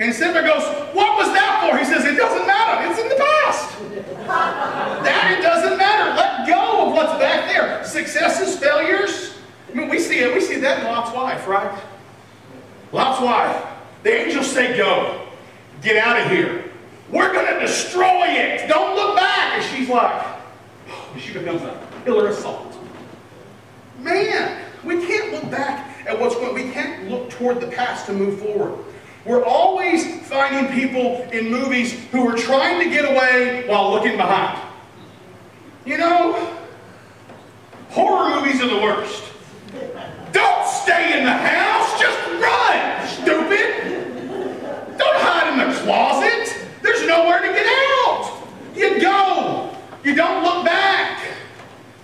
And 0.00 0.12
Simba 0.12 0.42
goes, 0.42 0.64
What 0.94 1.16
was 1.16 1.32
that 1.32 1.62
for? 1.62 1.78
He 1.78 1.84
says, 1.84 2.04
It 2.04 2.16
doesn't 2.16 2.46
matter. 2.46 2.90
It's 2.90 3.00
in 3.00 3.08
the 3.08 3.14
past. 3.14 5.04
that 5.04 5.36
it 5.38 5.42
doesn't 5.42 5.78
matter. 5.78 6.16
Let 6.16 6.48
go 6.48 6.88
of 6.88 6.92
what's 6.94 7.18
back 7.20 7.52
there. 7.52 7.84
Successes, 7.84 8.58
failures. 8.58 9.34
I 9.74 9.76
mean, 9.76 9.88
we 9.88 9.98
see 9.98 10.20
it. 10.20 10.32
We 10.32 10.40
see 10.40 10.60
that 10.60 10.80
in 10.80 10.84
Lot's 10.84 11.12
wife, 11.46 11.64
right? 11.64 11.82
Lot's 12.92 13.20
wife. 13.20 13.64
The 14.02 14.12
angels 14.12 14.50
say, 14.50 14.76
Go. 14.76 15.26
Get 15.82 15.96
out 15.96 16.20
of 16.20 16.30
here. 16.30 16.70
We're 17.10 17.32
going 17.32 17.52
to 17.52 17.60
destroy 17.60 18.26
it. 18.28 18.68
Don't 18.68 18.94
look 18.96 19.16
back. 19.16 19.54
And 19.54 19.64
she's 19.64 19.88
like, 19.88 20.24
oh, 20.88 21.16
she 21.18 21.32
becomes 21.32 21.62
a 21.62 21.86
pillar 22.04 22.28
of 22.28 22.34
salt. 22.34 22.74
Man, 23.98 24.62
we 24.82 25.06
can't 25.06 25.32
look 25.32 25.50
back 25.50 26.06
at 26.06 26.18
what's 26.18 26.34
going 26.34 26.48
on. 26.48 26.54
We 26.54 26.70
can't 26.70 27.10
look 27.10 27.30
toward 27.30 27.60
the 27.60 27.66
past 27.66 28.06
to 28.06 28.12
move 28.12 28.40
forward. 28.40 28.82
We're 29.24 29.44
always 29.44 30.26
finding 30.26 30.72
people 30.72 31.22
in 31.32 31.50
movies 31.50 31.92
who 32.10 32.26
are 32.28 32.36
trying 32.36 32.82
to 32.82 32.90
get 32.90 33.04
away 33.04 33.66
while 33.68 33.90
looking 33.90 34.16
behind. 34.16 34.58
You 35.84 35.98
know, 35.98 36.58
horror 37.90 38.40
movies 38.40 38.60
are 38.62 38.68
the 38.68 38.80
worst. 38.82 39.22
Don't 40.34 40.66
stay 40.66 41.16
in 41.16 41.24
the 41.24 41.32
house, 41.32 42.00
just 42.00 42.18
run, 42.42 43.06
stupid. 43.06 44.98
Don't 44.98 45.16
hide 45.22 45.52
in 45.52 45.70
the 45.70 45.78
closet. 45.78 46.68
There's 46.82 47.06
nowhere 47.06 47.40
to 47.40 47.46
get 47.46 47.66
out. 47.66 48.42
You 48.74 49.00
go. 49.00 49.70
You 50.02 50.16
don't 50.16 50.42
look 50.42 50.64
back. 50.64 51.24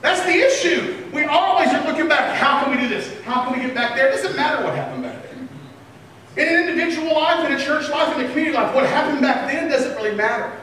That's 0.01 0.23
the 0.23 0.33
issue. 0.33 1.09
We 1.13 1.25
always 1.25 1.71
are 1.71 1.85
looking 1.85 2.07
back. 2.07 2.37
How 2.37 2.63
can 2.63 2.71
we 2.71 2.81
do 2.81 2.89
this? 2.89 3.21
How 3.23 3.45
can 3.45 3.59
we 3.59 3.67
get 3.67 3.75
back 3.75 3.97
there? 3.97 4.09
It 4.09 4.13
doesn't 4.13 4.37
matter 4.37 4.65
what 4.65 4.77
happened 4.77 5.03
back 5.03 5.23
there. 5.25 6.47
In 6.47 6.55
an 6.55 6.69
individual 6.69 7.13
life, 7.13 7.45
in 7.45 7.53
a 7.53 7.59
church 7.59 7.91
life, 7.91 8.17
in 8.17 8.25
a 8.25 8.29
community 8.29 8.57
life, 8.57 8.73
what 8.73 8.87
happened 8.87 9.21
back 9.21 9.51
then 9.51 9.69
doesn't 9.69 9.97
really 9.97 10.15
matter. 10.15 10.57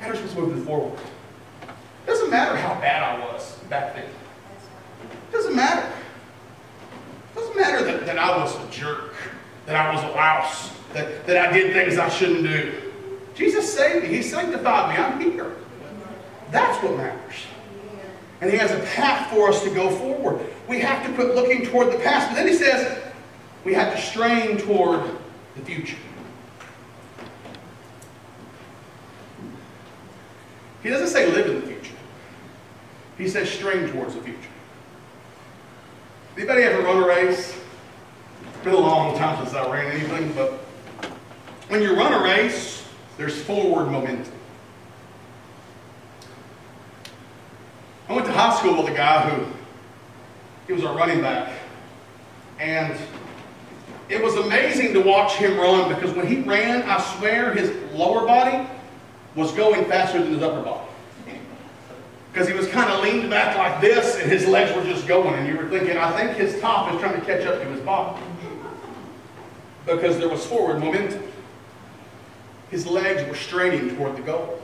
Matters 0.00 0.20
what's 0.20 0.36
moving 0.36 0.64
forward. 0.64 1.00
It 1.00 2.06
doesn't 2.06 2.30
matter 2.30 2.56
how 2.56 2.80
bad 2.80 3.02
I 3.02 3.26
was 3.26 3.58
back 3.68 3.96
then. 3.96 4.04
It 4.04 5.32
doesn't 5.32 5.56
matter. 5.56 5.89
That 8.10 8.18
I 8.18 8.36
was 8.38 8.56
a 8.56 8.70
jerk, 8.72 9.14
that 9.66 9.76
I 9.76 9.94
was 9.94 10.02
a 10.02 10.08
louse, 10.08 10.72
that, 10.94 11.24
that 11.28 11.36
I 11.36 11.52
did 11.52 11.72
things 11.72 11.96
I 11.96 12.08
shouldn't 12.08 12.42
do. 12.42 12.72
Jesus 13.36 13.72
saved 13.72 14.02
me. 14.02 14.08
He 14.08 14.20
sanctified 14.20 14.90
me. 14.90 15.00
I'm 15.00 15.20
here. 15.20 15.54
That's 16.50 16.82
what 16.82 16.96
matters. 16.96 17.36
And 18.40 18.50
he 18.50 18.58
has 18.58 18.72
a 18.72 18.80
path 18.96 19.30
for 19.30 19.48
us 19.48 19.62
to 19.62 19.72
go 19.72 19.90
forward. 19.90 20.44
We 20.66 20.80
have 20.80 21.06
to 21.06 21.14
quit 21.14 21.36
looking 21.36 21.64
toward 21.66 21.92
the 21.92 21.98
past. 21.98 22.30
But 22.30 22.34
then 22.34 22.48
he 22.48 22.54
says, 22.54 23.00
we 23.64 23.74
have 23.74 23.94
to 23.94 24.02
strain 24.02 24.58
toward 24.58 25.08
the 25.54 25.62
future. 25.62 25.96
He 30.82 30.88
doesn't 30.88 31.06
say 31.06 31.30
live 31.30 31.46
in 31.46 31.60
the 31.60 31.66
future. 31.68 31.94
He 33.16 33.28
says 33.28 33.48
strain 33.48 33.88
towards 33.92 34.16
the 34.16 34.20
future. 34.20 34.40
Anybody 36.36 36.62
ever 36.64 36.82
run 36.82 37.04
a 37.04 37.06
race? 37.06 37.59
It's 38.60 38.66
been 38.66 38.74
a 38.74 38.78
long 38.78 39.16
time 39.16 39.42
since 39.42 39.56
I 39.56 39.72
ran 39.72 39.90
anything, 39.90 40.34
but 40.34 40.52
when 41.68 41.80
you 41.80 41.96
run 41.96 42.12
a 42.12 42.22
race, 42.22 42.86
there's 43.16 43.40
forward 43.40 43.90
momentum. 43.90 44.34
I 48.06 48.12
went 48.12 48.26
to 48.26 48.32
high 48.34 48.54
school 48.58 48.76
with 48.76 48.92
a 48.92 48.94
guy 48.94 49.30
who, 49.30 49.46
he 50.66 50.74
was 50.74 50.82
a 50.82 50.92
running 50.92 51.22
back. 51.22 51.54
And 52.58 52.94
it 54.10 54.22
was 54.22 54.36
amazing 54.36 54.92
to 54.92 55.00
watch 55.00 55.36
him 55.36 55.56
run 55.56 55.94
because 55.94 56.14
when 56.14 56.26
he 56.26 56.40
ran, 56.42 56.82
I 56.82 57.00
swear 57.16 57.54
his 57.54 57.70
lower 57.94 58.26
body 58.26 58.68
was 59.36 59.52
going 59.52 59.86
faster 59.86 60.22
than 60.22 60.34
his 60.34 60.42
upper 60.42 60.60
body. 60.60 60.86
Because 62.30 62.46
he 62.46 62.52
was 62.52 62.68
kind 62.68 62.90
of 62.92 63.02
leaned 63.02 63.30
back 63.30 63.56
like 63.56 63.80
this 63.80 64.20
and 64.20 64.30
his 64.30 64.46
legs 64.46 64.76
were 64.76 64.84
just 64.84 65.08
going. 65.08 65.32
And 65.32 65.48
you 65.48 65.56
were 65.56 65.70
thinking, 65.70 65.96
I 65.96 66.12
think 66.14 66.36
his 66.36 66.60
top 66.60 66.92
is 66.92 67.00
trying 67.00 67.18
to 67.18 67.24
catch 67.24 67.46
up 67.46 67.58
to 67.62 67.66
his 67.66 67.80
body. 67.80 68.22
Because 69.86 70.18
there 70.18 70.28
was 70.28 70.44
forward 70.46 70.78
momentum. 70.80 71.22
His 72.70 72.86
legs 72.86 73.28
were 73.28 73.34
straining 73.34 73.96
toward 73.96 74.16
the 74.16 74.22
goal. 74.22 74.60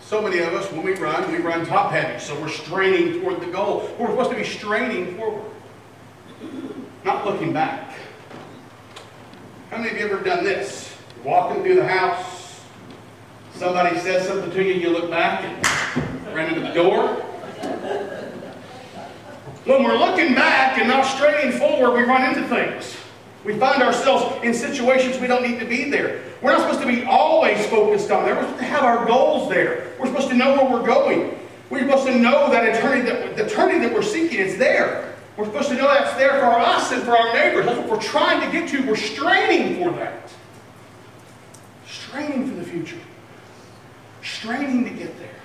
So 0.00 0.22
many 0.22 0.38
of 0.38 0.54
us, 0.54 0.72
when 0.72 0.82
we 0.82 0.94
run, 0.94 1.30
we 1.30 1.36
run 1.38 1.66
top 1.66 1.92
heavy, 1.92 2.18
so 2.18 2.38
we're 2.40 2.48
straining 2.48 3.20
toward 3.20 3.42
the 3.42 3.46
goal. 3.46 3.90
We're 3.98 4.08
supposed 4.08 4.30
to 4.30 4.36
be 4.36 4.44
straining 4.44 5.18
forward, 5.18 5.52
not 7.04 7.26
looking 7.26 7.52
back. 7.52 7.94
How 9.70 9.76
many 9.76 9.90
of 9.90 9.98
you 9.98 10.06
ever 10.06 10.24
done 10.24 10.44
this? 10.44 10.96
Walking 11.24 11.62
through 11.62 11.74
the 11.74 11.86
house, 11.86 12.62
somebody 13.52 13.98
says 13.98 14.26
something 14.26 14.50
to 14.50 14.62
you, 14.62 14.72
you 14.72 14.88
look 14.88 15.10
back, 15.10 15.44
and 15.44 16.34
ran 16.34 16.54
into 16.54 16.66
the 16.66 16.72
door. 16.72 17.08
When 19.66 19.84
we're 19.84 19.98
looking 19.98 20.34
back 20.34 20.78
and 20.78 20.88
not 20.88 21.04
straining 21.04 21.58
forward, 21.58 21.94
we 21.98 22.04
run 22.04 22.24
into 22.24 22.48
things. 22.48 22.96
We 23.48 23.58
find 23.58 23.82
ourselves 23.82 24.44
in 24.44 24.52
situations 24.52 25.18
we 25.18 25.26
don't 25.26 25.42
need 25.42 25.58
to 25.58 25.64
be 25.64 25.88
there. 25.88 26.20
We're 26.42 26.52
not 26.52 26.60
supposed 26.60 26.82
to 26.82 26.86
be 26.86 27.04
always 27.04 27.64
focused 27.68 28.10
on 28.10 28.26
there. 28.26 28.34
We're 28.34 28.42
supposed 28.42 28.58
to 28.58 28.64
have 28.66 28.82
our 28.82 29.06
goals 29.06 29.48
there. 29.48 29.94
We're 29.98 30.08
supposed 30.08 30.28
to 30.28 30.36
know 30.36 30.54
where 30.54 30.70
we're 30.70 30.86
going. 30.86 31.40
We're 31.70 31.88
supposed 31.88 32.08
to 32.08 32.18
know 32.18 32.50
that 32.50 32.76
eternity 32.76 33.08
that, 33.08 33.38
the 33.38 33.46
eternity 33.46 33.78
that 33.78 33.94
we're 33.94 34.02
seeking 34.02 34.38
is 34.38 34.58
there. 34.58 35.14
We're 35.38 35.46
supposed 35.46 35.70
to 35.70 35.76
know 35.76 35.88
that's 35.88 36.14
there 36.18 36.32
for 36.32 36.58
us 36.58 36.92
and 36.92 37.02
for 37.04 37.16
our 37.16 37.32
neighbors. 37.32 37.64
That's 37.64 37.78
what 37.78 37.88
we're 37.88 38.02
trying 38.02 38.44
to 38.44 38.52
get 38.52 38.68
to. 38.68 38.86
We're 38.86 38.96
straining 38.96 39.82
for 39.82 39.92
that. 39.92 40.30
Straining 41.86 42.50
for 42.50 42.54
the 42.54 42.64
future. 42.64 43.00
Straining 44.22 44.84
to 44.84 44.90
get 44.90 45.18
there. 45.18 45.40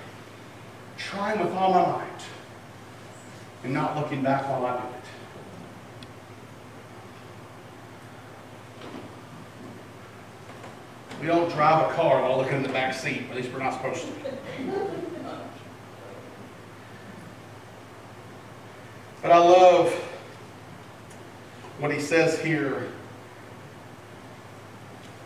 Trying 0.98 1.40
with 1.40 1.54
all 1.54 1.72
my 1.72 2.00
might. 2.00 2.22
And 3.64 3.74
not 3.74 3.96
looking 3.96 4.22
back 4.22 4.50
while 4.50 4.66
I 4.66 4.78
do 4.78 4.88
it. 4.88 5.03
We 11.24 11.30
don't 11.30 11.50
drive 11.52 11.90
a 11.90 11.94
car 11.94 12.22
while 12.22 12.38
looking 12.38 12.58
in 12.58 12.64
the 12.64 12.68
back 12.68 12.94
seat. 12.94 13.28
At 13.30 13.38
least 13.38 13.50
we're 13.54 13.60
not 13.60 13.76
supposed 13.76 14.02
to. 14.02 14.10
But 19.22 19.32
I 19.32 19.38
love 19.38 19.94
what 21.80 21.94
he 21.94 22.02
says 22.02 22.38
here 22.42 22.90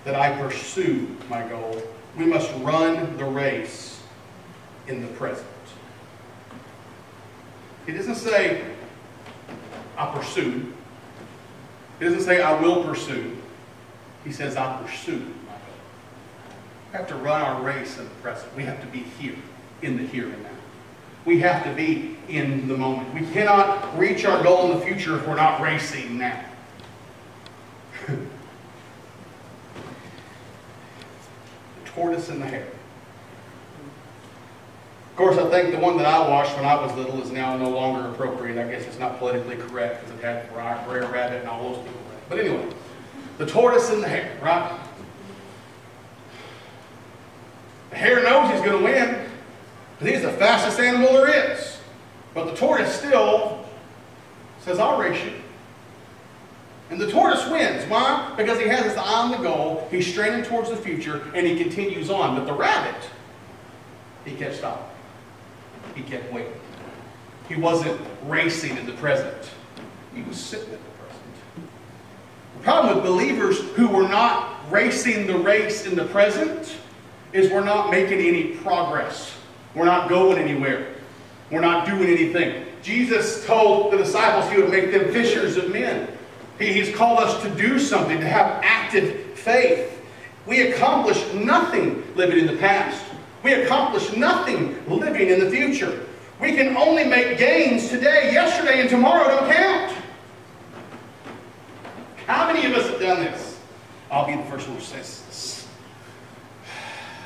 that 0.04 0.14
I 0.14 0.40
pursue 0.40 1.18
my 1.30 1.42
goal. 1.48 1.82
We 2.16 2.28
must 2.28 2.54
run 2.58 3.18
the 3.18 3.26
race 3.26 4.00
in 4.86 5.02
the 5.02 5.08
present. 5.14 5.48
He 7.88 7.92
doesn't 7.92 8.18
say, 8.18 8.64
I 9.98 10.16
pursue. 10.16 10.72
He 11.98 12.06
doesn't 12.06 12.22
say, 12.22 12.44
I 12.44 12.62
will 12.62 12.84
pursue. 12.84 13.36
He 14.24 14.32
says, 14.32 14.58
I 14.58 14.80
pursue. 14.84 15.34
We 16.92 16.98
have 16.98 17.08
to 17.10 17.16
run 17.16 17.42
our 17.42 17.62
race 17.62 17.98
in 17.98 18.06
the 18.06 18.10
present. 18.22 18.56
We 18.56 18.64
have 18.64 18.80
to 18.82 18.88
be 18.88 19.00
here, 19.00 19.36
in 19.82 19.98
the 19.98 20.06
here 20.06 20.26
and 20.26 20.44
now. 20.44 20.50
We 21.26 21.40
have 21.40 21.64
to 21.66 21.74
be 21.74 22.16
in 22.30 22.68
the 22.68 22.78
moment. 22.78 23.14
We 23.14 23.26
cannot 23.32 23.98
reach 23.98 24.24
our 24.26 24.42
goal 24.42 24.72
in 24.72 24.80
the 24.80 24.86
future 24.86 25.18
if 25.18 25.28
we're 25.28 25.36
not 25.36 25.60
racing 25.60 26.18
now. 26.18 26.46
the 28.08 28.16
tortoise 31.86 32.30
and 32.30 32.42
the 32.42 32.46
hare. 32.46 32.68
Of 35.12 35.18
course, 35.18 35.38
I 35.38 35.50
think 35.50 35.72
the 35.76 35.82
one 35.82 35.98
that 35.98 36.06
I 36.06 36.30
watched 36.30 36.56
when 36.56 36.66
I 36.66 36.80
was 36.80 36.96
little 36.96 37.22
is 37.22 37.32
now 37.32 37.58
no 37.58 37.70
longer 37.70 38.08
appropriate. 38.10 38.58
I 38.58 38.72
guess 38.72 38.86
it's 38.86 39.00
not 39.00 39.18
politically 39.18 39.58
correct 39.58 40.06
because 40.06 40.20
it 40.20 40.24
had 40.24 40.54
Brer 40.54 41.08
Rabbit 41.08 41.42
and 41.42 41.50
all 41.50 41.74
those 41.74 41.84
people. 41.84 42.02
But 42.30 42.40
anyway, 42.40 42.66
the 43.38 43.46
tortoise 43.46 43.90
and 43.90 44.02
the 44.02 44.08
hare, 44.08 44.38
right? 44.42 44.80
The 47.90 47.96
hare 47.96 48.24
knows 48.24 48.52
he's 48.52 48.62
going 48.62 48.78
to 48.78 48.84
win. 48.84 49.30
Because 49.98 50.14
he's 50.14 50.24
the 50.24 50.34
fastest 50.34 50.80
animal 50.80 51.12
there 51.14 51.52
is. 51.52 51.78
But 52.34 52.46
the 52.46 52.56
tortoise 52.56 52.94
still 52.94 53.66
says, 54.62 54.80
I'll 54.80 55.00
race 55.00 55.24
you. 55.24 55.34
And 56.90 57.02
the 57.02 57.10
tortoise 57.10 57.48
wins. 57.50 57.84
Why? 57.90 58.34
Because 58.38 58.60
he 58.60 58.68
has 58.68 58.86
his 58.86 58.96
eye 58.96 59.24
on 59.24 59.32
the 59.32 59.38
goal, 59.38 59.88
he's 59.92 60.08
straining 60.08 60.44
towards 60.44 60.70
the 60.70 60.78
future, 60.78 61.24
and 61.34 61.46
he 61.46 61.62
continues 61.62 62.10
on. 62.10 62.36
But 62.36 62.46
the 62.46 62.54
rabbit, 62.54 63.10
he 64.24 64.36
kept 64.36 64.56
stopping. 64.56 64.86
He 65.96 66.04
kept 66.04 66.32
waiting. 66.32 66.54
He 67.50 67.56
wasn't 67.56 68.00
racing 68.26 68.78
in 68.78 68.86
the 68.86 68.94
present. 68.94 69.50
He 70.14 70.22
was 70.22 70.38
sitting 70.38 70.66
in 70.66 70.72
the 70.72 70.78
present. 70.78 71.24
The 72.58 72.64
problem 72.64 72.96
with 72.96 73.06
believers 73.06 73.60
who 73.76 73.88
were 73.88 74.08
not 74.08 74.54
racing 74.72 75.28
the 75.28 75.38
race 75.38 75.86
in 75.86 75.96
the 75.96 76.06
present 76.06 76.76
is 77.38 77.52
we're 77.52 77.64
not 77.64 77.92
making 77.92 78.20
any 78.20 78.56
progress. 78.56 79.34
We're 79.76 79.86
not 79.86 80.10
going 80.10 80.38
anywhere. 80.38 80.96
We're 81.52 81.62
not 81.62 81.86
doing 81.86 82.10
anything. 82.10 82.66
Jesus 82.82 83.46
told 83.46 83.94
the 83.94 83.98
disciples 83.98 84.52
he 84.52 84.60
would 84.60 84.72
make 84.72 84.92
them 84.92 85.12
fishers 85.12 85.56
of 85.56 85.72
men. 85.72 86.08
He, 86.58 86.74
he's 86.74 86.96
called 86.96 87.20
us 87.20 87.42
to 87.44 87.50
do 87.52 87.80
something, 87.80 88.20
to 88.20 88.28
have 88.28 88.60
active 88.64 89.38
faith. 89.38 90.02
We 90.46 90.72
accomplish 90.72 91.24
nothing 91.34 92.04
living 92.16 92.40
in 92.40 92.48
the 92.48 92.58
past. 92.58 93.04
We 93.44 93.54
accomplish 93.54 94.16
nothing 94.16 94.76
living 94.90 95.30
in 95.30 95.40
the 95.40 95.50
future. 95.52 96.06
We 96.42 96.54
can 96.54 96.76
only 96.76 97.04
make 97.04 97.38
gains 97.38 97.90
today. 97.90 98.34
Yesterday 98.34 98.82
and 98.82 98.90
tomorrow 98.90 99.28
don't 99.28 99.52
count. 99.52 99.96
How 102.26 102.52
many 102.52 102.66
of 102.66 102.74
us 102.74 102.90
have 102.90 103.00
done 103.00 103.20
this? 103.20 103.60
I'll 104.10 104.26
be 104.26 104.36
the 104.36 104.44
first 104.44 104.68
one 104.68 104.78
to 104.78 104.84
say 104.84 104.98
this. 104.98 105.57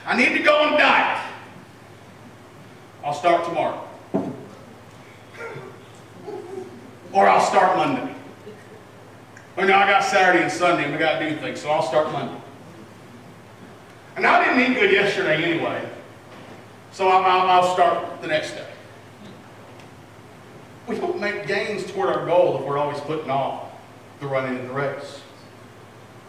I 0.05 0.17
need 0.17 0.37
to 0.37 0.43
go 0.43 0.55
on 0.63 0.73
diet. 0.73 1.21
I'll 3.03 3.13
start 3.13 3.45
tomorrow. 3.45 3.87
or 7.13 7.27
I'll 7.27 7.45
start 7.45 7.77
Monday. 7.77 8.13
Or 9.57 9.65
no, 9.65 9.75
I 9.75 9.89
got 9.89 10.03
Saturday 10.03 10.43
and 10.43 10.51
Sunday 10.51 10.85
and 10.85 10.93
we 10.93 10.99
got 10.99 11.19
to 11.19 11.29
do 11.29 11.35
things, 11.37 11.61
so 11.61 11.69
I'll 11.69 11.83
start 11.83 12.11
Monday. 12.11 12.39
And 14.15 14.25
I 14.25 14.43
didn't 14.43 14.71
eat 14.71 14.79
good 14.79 14.91
yesterday 14.91 15.43
anyway, 15.43 15.87
so 16.91 17.07
I'll, 17.07 17.49
I'll 17.49 17.73
start 17.73 18.21
the 18.21 18.27
next 18.27 18.51
day. 18.51 18.67
We 20.87 20.97
don't 20.97 21.19
make 21.19 21.47
gains 21.47 21.89
toward 21.91 22.09
our 22.09 22.25
goal 22.25 22.59
if 22.59 22.65
we're 22.65 22.77
always 22.77 22.99
putting 23.01 23.29
off 23.29 23.71
the 24.19 24.27
running 24.27 24.59
of 24.59 24.67
the 24.67 24.73
race. 24.73 25.21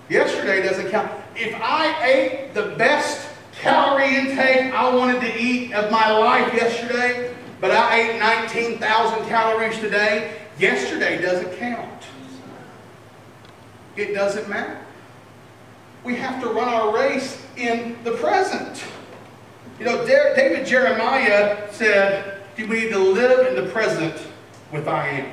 Yesterday 0.09 0.63
doesn't 0.63 0.91
count. 0.91 1.11
If 1.37 1.55
I 1.55 2.07
ate 2.07 2.55
the 2.55 2.75
best 2.77 3.29
calorie 3.63 4.17
intake 4.17 4.75
I 4.75 4.93
wanted 4.93 5.21
to 5.21 5.41
eat 5.41 5.73
of 5.73 5.91
my 5.91 6.11
life 6.11 6.53
yesterday, 6.53 7.33
but 7.61 7.71
I 7.71 8.01
ate 8.01 8.19
19,000 8.19 9.29
calories 9.29 9.79
today, 9.79 10.37
yesterday 10.59 11.23
doesn't 11.23 11.57
count. 11.59 12.03
It 13.97 14.15
doesn't 14.15 14.49
matter. 14.49 14.79
We 16.03 16.17
have 16.17 16.43
to 16.43 16.49
run 16.49 16.69
our 16.69 16.93
race 16.93 17.41
in 17.57 17.97
the 18.03 18.13
present. 18.13 18.83
You 19.79 19.85
know, 19.85 20.05
David 20.05 20.67
Jeremiah 20.67 21.73
said, 21.73 22.41
we 22.59 22.67
need 22.67 22.91
to 22.91 22.99
live 22.99 23.47
in 23.47 23.65
the 23.65 23.71
present 23.71 24.21
with 24.73 24.89
I 24.89 25.09
am. 25.09 25.33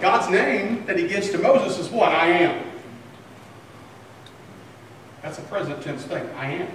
God's 0.00 0.30
name 0.30 0.86
that 0.86 0.96
he 0.96 1.08
gives 1.08 1.30
to 1.30 1.38
Moses 1.38 1.78
is 1.78 1.90
what? 1.90 2.12
I 2.12 2.28
am. 2.28 2.73
That's 5.24 5.38
a 5.38 5.42
present 5.42 5.82
tense 5.82 6.02
thing. 6.02 6.28
I 6.36 6.50
am. 6.50 6.68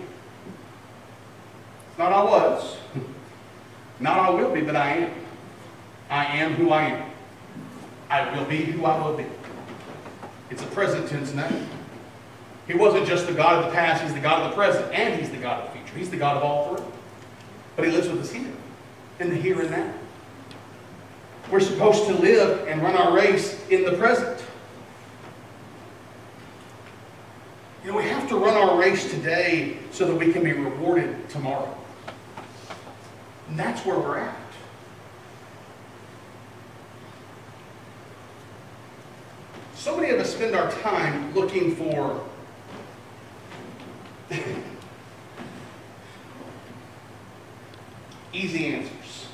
Not 2.00 2.12
I 2.12 2.24
was. 2.24 2.78
Not 4.00 4.18
I 4.18 4.32
will 4.32 4.52
be, 4.52 4.62
but 4.62 4.76
I 4.76 4.90
am. 4.90 5.12
I 6.10 6.26
am 6.26 6.56
who 6.56 6.72
I 6.72 6.86
am. 6.86 7.12
I 8.10 8.36
will 8.36 8.46
be 8.46 8.64
who 8.64 8.86
I 8.86 9.06
will 9.06 9.16
be. 9.16 9.28
It's 10.50 10.64
a 10.64 10.68
present 10.68 11.08
tense 11.08 11.32
name. 11.32 11.68
He 12.66 12.74
wasn't 12.74 13.06
just 13.06 13.28
the 13.28 13.34
God 13.34 13.64
of 13.64 13.66
the 13.66 13.72
past, 13.72 14.02
he's 14.02 14.16
the 14.16 14.20
God 14.20 14.42
of 14.42 14.50
the 14.50 14.56
present, 14.56 14.92
and 14.96 15.20
he's 15.20 15.30
the 15.30 15.38
God 15.38 15.62
of 15.62 15.72
the 15.72 15.80
future. 15.80 15.96
He's 15.96 16.10
the 16.10 16.18
God 16.18 16.38
of 16.38 16.44
all 16.44 16.76
three. 16.76 16.86
But 17.76 17.86
he 17.86 17.92
lives 17.92 18.10
with 18.10 18.20
us 18.20 18.32
here, 18.32 18.52
in 19.20 19.30
the 19.30 19.36
here 19.36 19.62
and 19.62 19.70
now. 19.70 19.94
We're 21.52 21.60
supposed 21.60 22.08
to 22.08 22.16
live 22.16 22.68
and 22.68 22.82
run 22.82 22.96
our 22.96 23.16
race 23.16 23.64
in 23.70 23.84
the 23.84 23.94
present. 23.94 24.44
We 27.94 28.04
have 28.04 28.30
to 28.30 28.36
run 28.38 28.56
our 28.56 28.78
race 28.78 29.10
today 29.10 29.78
so 29.92 30.06
that 30.06 30.14
we 30.14 30.32
can 30.32 30.44
be 30.44 30.54
rewarded 30.54 31.28
tomorrow. 31.28 31.76
And 33.48 33.58
that's 33.58 33.84
where 33.84 33.98
we're 33.98 34.20
at. 34.20 34.36
So 39.74 39.98
many 39.98 40.12
of 40.12 40.20
us 40.20 40.32
spend 40.32 40.56
our 40.56 40.70
time 40.72 41.34
looking 41.34 41.76
for 41.76 42.24
easy 48.34 48.68
answers. 48.68 49.28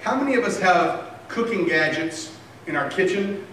How 0.00 0.14
many 0.14 0.36
of 0.36 0.44
us 0.44 0.58
have 0.60 1.20
cooking 1.28 1.66
gadgets 1.66 2.34
in 2.66 2.74
our 2.74 2.88
kitchen 2.88 3.46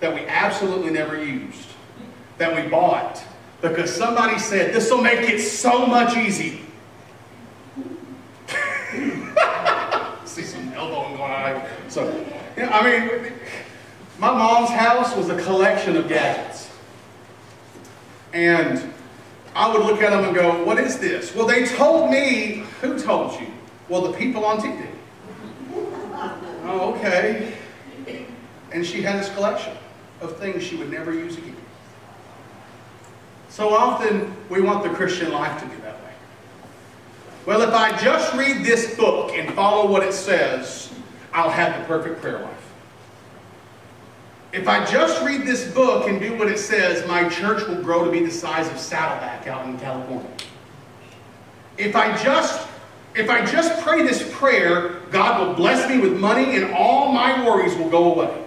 that 0.00 0.14
we 0.14 0.24
absolutely 0.26 0.90
never 0.90 1.22
used? 1.22 1.67
That 2.38 2.54
we 2.54 2.62
bought 2.70 3.22
because 3.60 3.94
somebody 3.94 4.38
said, 4.38 4.72
this 4.72 4.90
will 4.90 5.02
make 5.02 5.28
it 5.28 5.40
so 5.40 5.86
much 5.86 6.16
easier. 6.16 6.58
See 10.24 10.42
some 10.42 10.72
elbowing 10.72 11.16
going 11.16 11.32
on. 11.32 11.62
So, 11.88 12.24
I 12.56 12.84
mean, 12.84 13.32
my 14.18 14.32
mom's 14.32 14.70
house 14.70 15.14
was 15.16 15.28
a 15.28 15.40
collection 15.42 15.96
of 15.96 16.08
gadgets. 16.08 16.70
And 18.32 18.92
I 19.54 19.72
would 19.72 19.84
look 19.84 20.02
at 20.02 20.10
them 20.10 20.24
and 20.24 20.34
go, 20.34 20.64
What 20.64 20.78
is 20.78 20.98
this? 20.98 21.34
Well, 21.34 21.46
they 21.46 21.66
told 21.66 22.10
me. 22.10 22.64
Who 22.80 22.98
told 22.98 23.40
you? 23.40 23.48
Well, 23.88 24.02
the 24.02 24.12
people 24.12 24.44
on 24.44 24.58
TV. 24.58 24.86
oh, 26.64 26.94
okay. 26.94 27.54
And 28.70 28.86
she 28.86 29.02
had 29.02 29.18
this 29.18 29.34
collection 29.34 29.76
of 30.20 30.36
things 30.36 30.62
she 30.62 30.76
would 30.76 30.90
never 30.90 31.12
use 31.12 31.38
again. 31.38 31.56
So 33.58 33.70
often 33.70 34.32
we 34.48 34.60
want 34.60 34.84
the 34.84 34.90
Christian 34.90 35.32
life 35.32 35.60
to 35.60 35.66
be 35.66 35.74
that 35.82 35.96
way. 35.96 36.12
Well, 37.44 37.60
if 37.62 37.74
I 37.74 37.90
just 37.98 38.32
read 38.34 38.64
this 38.64 38.94
book 38.94 39.32
and 39.32 39.52
follow 39.52 39.90
what 39.90 40.04
it 40.04 40.12
says, 40.12 40.94
I'll 41.32 41.50
have 41.50 41.76
the 41.76 41.84
perfect 41.88 42.22
prayer 42.22 42.38
life. 42.38 42.72
If 44.52 44.68
I 44.68 44.84
just 44.84 45.20
read 45.24 45.42
this 45.42 45.68
book 45.72 46.08
and 46.08 46.20
do 46.20 46.38
what 46.38 46.46
it 46.46 46.60
says, 46.60 47.04
my 47.08 47.28
church 47.28 47.66
will 47.66 47.82
grow 47.82 48.04
to 48.04 48.12
be 48.12 48.24
the 48.24 48.30
size 48.30 48.70
of 48.70 48.78
Saddleback 48.78 49.48
out 49.48 49.66
in 49.66 49.76
California. 49.80 50.30
If 51.78 51.96
I 51.96 52.16
just 52.16 52.68
if 53.16 53.28
I 53.28 53.44
just 53.44 53.82
pray 53.82 54.04
this 54.04 54.22
prayer, 54.36 55.00
God 55.10 55.44
will 55.44 55.54
bless 55.54 55.90
me 55.90 55.98
with 55.98 56.16
money 56.16 56.54
and 56.54 56.72
all 56.74 57.10
my 57.10 57.44
worries 57.44 57.76
will 57.76 57.90
go 57.90 58.14
away. 58.14 58.44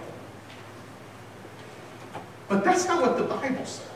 But 2.48 2.64
that's 2.64 2.86
not 2.86 3.02
what 3.02 3.18
the 3.18 3.24
Bible 3.24 3.66
says. 3.66 3.91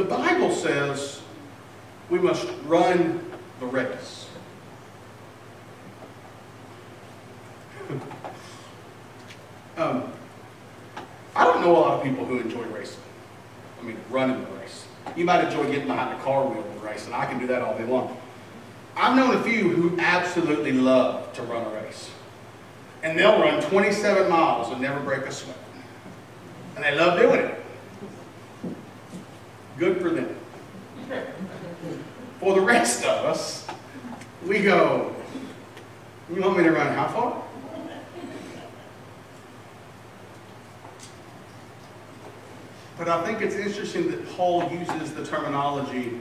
The 0.00 0.06
Bible 0.06 0.50
says 0.50 1.20
we 2.08 2.18
must 2.18 2.48
run 2.64 3.22
the 3.60 3.66
race. 3.66 4.26
um, 9.76 10.10
I 11.36 11.44
don't 11.44 11.60
know 11.60 11.72
a 11.72 11.76
lot 11.76 11.98
of 11.98 12.02
people 12.02 12.24
who 12.24 12.38
enjoy 12.38 12.62
racing. 12.68 13.02
I 13.78 13.82
mean, 13.82 13.98
running 14.08 14.40
the 14.42 14.50
race. 14.52 14.86
You 15.16 15.26
might 15.26 15.44
enjoy 15.44 15.66
getting 15.70 15.88
behind 15.88 16.18
a 16.18 16.22
car 16.22 16.46
wheel 16.46 16.64
and 16.64 16.82
racing. 16.82 17.12
I 17.12 17.26
can 17.26 17.38
do 17.38 17.46
that 17.48 17.60
all 17.60 17.76
day 17.76 17.84
long. 17.84 18.16
I've 18.96 19.14
known 19.14 19.36
a 19.36 19.42
few 19.42 19.68
who 19.68 20.00
absolutely 20.00 20.72
love 20.72 21.30
to 21.34 21.42
run 21.42 21.62
a 21.62 21.70
race. 21.74 22.08
And 23.02 23.18
they'll 23.18 23.38
run 23.38 23.60
27 23.64 24.30
miles 24.30 24.72
and 24.72 24.80
never 24.80 25.00
break 25.00 25.26
a 25.26 25.30
sweat. 25.30 25.58
And 26.76 26.84
they 26.86 26.96
love 26.96 27.20
doing 27.20 27.40
it. 27.40 27.59
Good 29.80 30.02
for 30.02 30.10
them. 30.10 30.36
For 32.38 32.54
the 32.54 32.60
rest 32.60 33.02
of 33.02 33.24
us, 33.24 33.66
we 34.46 34.62
go, 34.62 35.16
you 36.30 36.42
want 36.42 36.58
me 36.58 36.64
to 36.64 36.70
run 36.70 36.92
how 36.92 37.08
far? 37.08 37.42
But 42.98 43.08
I 43.08 43.24
think 43.24 43.40
it's 43.40 43.54
interesting 43.54 44.10
that 44.10 44.28
Paul 44.36 44.70
uses 44.70 45.14
the 45.14 45.24
terminology 45.24 46.20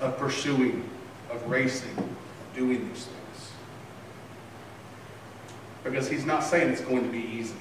of 0.00 0.16
pursuing, 0.16 0.88
of 1.30 1.46
racing, 1.46 1.98
of 1.98 2.56
doing 2.56 2.88
these 2.88 3.04
things. 3.04 3.52
Because 5.84 6.08
he's 6.08 6.24
not 6.24 6.42
saying 6.42 6.70
it's 6.70 6.80
going 6.80 7.02
to 7.02 7.10
be 7.10 7.18
easy. 7.18 7.54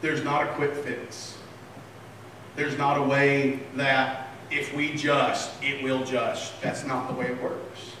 There's 0.00 0.24
not 0.24 0.44
a 0.44 0.46
quick 0.54 0.72
fix. 0.72 1.36
There's 2.56 2.76
not 2.76 2.96
a 2.98 3.02
way 3.02 3.60
that 3.74 4.28
if 4.50 4.74
we 4.74 4.94
just, 4.94 5.62
it 5.62 5.82
will 5.82 6.04
just. 6.04 6.60
That's 6.62 6.84
not 6.84 7.08
the 7.08 7.14
way 7.14 7.26
it 7.26 7.42
works. 7.42 7.92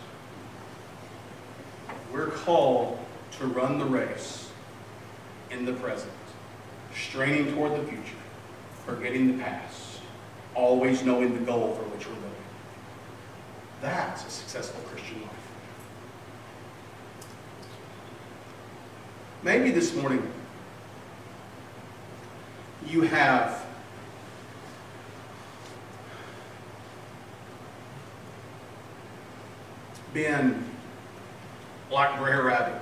We're 2.12 2.30
called 2.30 2.98
to 3.38 3.46
run 3.46 3.78
the 3.78 3.84
race 3.84 4.50
in 5.50 5.64
the 5.64 5.74
present, 5.74 6.12
straining 6.94 7.54
toward 7.54 7.72
the 7.72 7.86
future 7.86 8.16
forgetting 8.86 9.36
the 9.36 9.42
past, 9.42 10.00
always 10.54 11.02
knowing 11.02 11.34
the 11.34 11.44
goal 11.44 11.74
for 11.74 11.82
which 11.90 12.06
we're 12.06 12.14
living. 12.14 12.30
That's 13.82 14.24
a 14.24 14.30
successful 14.30 14.80
Christian 14.88 15.20
life. 15.22 15.30
Maybe 19.42 19.72
this 19.72 19.94
morning 19.94 20.32
you 22.88 23.02
have 23.02 23.65
been 30.16 30.64
like 31.90 32.16
Brer 32.16 32.42
Rabbit 32.42 32.80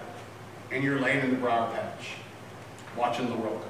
and 0.70 0.84
you're 0.84 1.00
laying 1.00 1.18
in 1.18 1.30
the 1.30 1.36
briar 1.36 1.68
patch 1.72 2.10
watching 2.96 3.28
the 3.28 3.34
world 3.34 3.60
go 3.60 3.66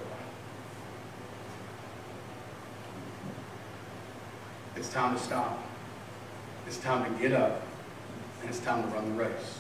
by. 4.75 4.79
It's 4.79 4.91
time 4.91 5.17
to 5.17 5.23
stop. 5.23 5.59
It's 6.67 6.77
time 6.77 7.11
to 7.11 7.19
get 7.19 7.33
up. 7.33 7.63
And 8.43 8.51
it's 8.51 8.61
time 8.61 8.83
to 8.83 8.89
run 8.95 9.17
the 9.17 9.25
race. 9.25 9.59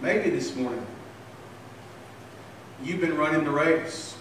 Maybe 0.00 0.30
this 0.30 0.54
morning, 0.54 0.86
you've 2.84 3.00
been 3.00 3.16
running 3.16 3.42
the 3.42 3.50
race 3.50 4.16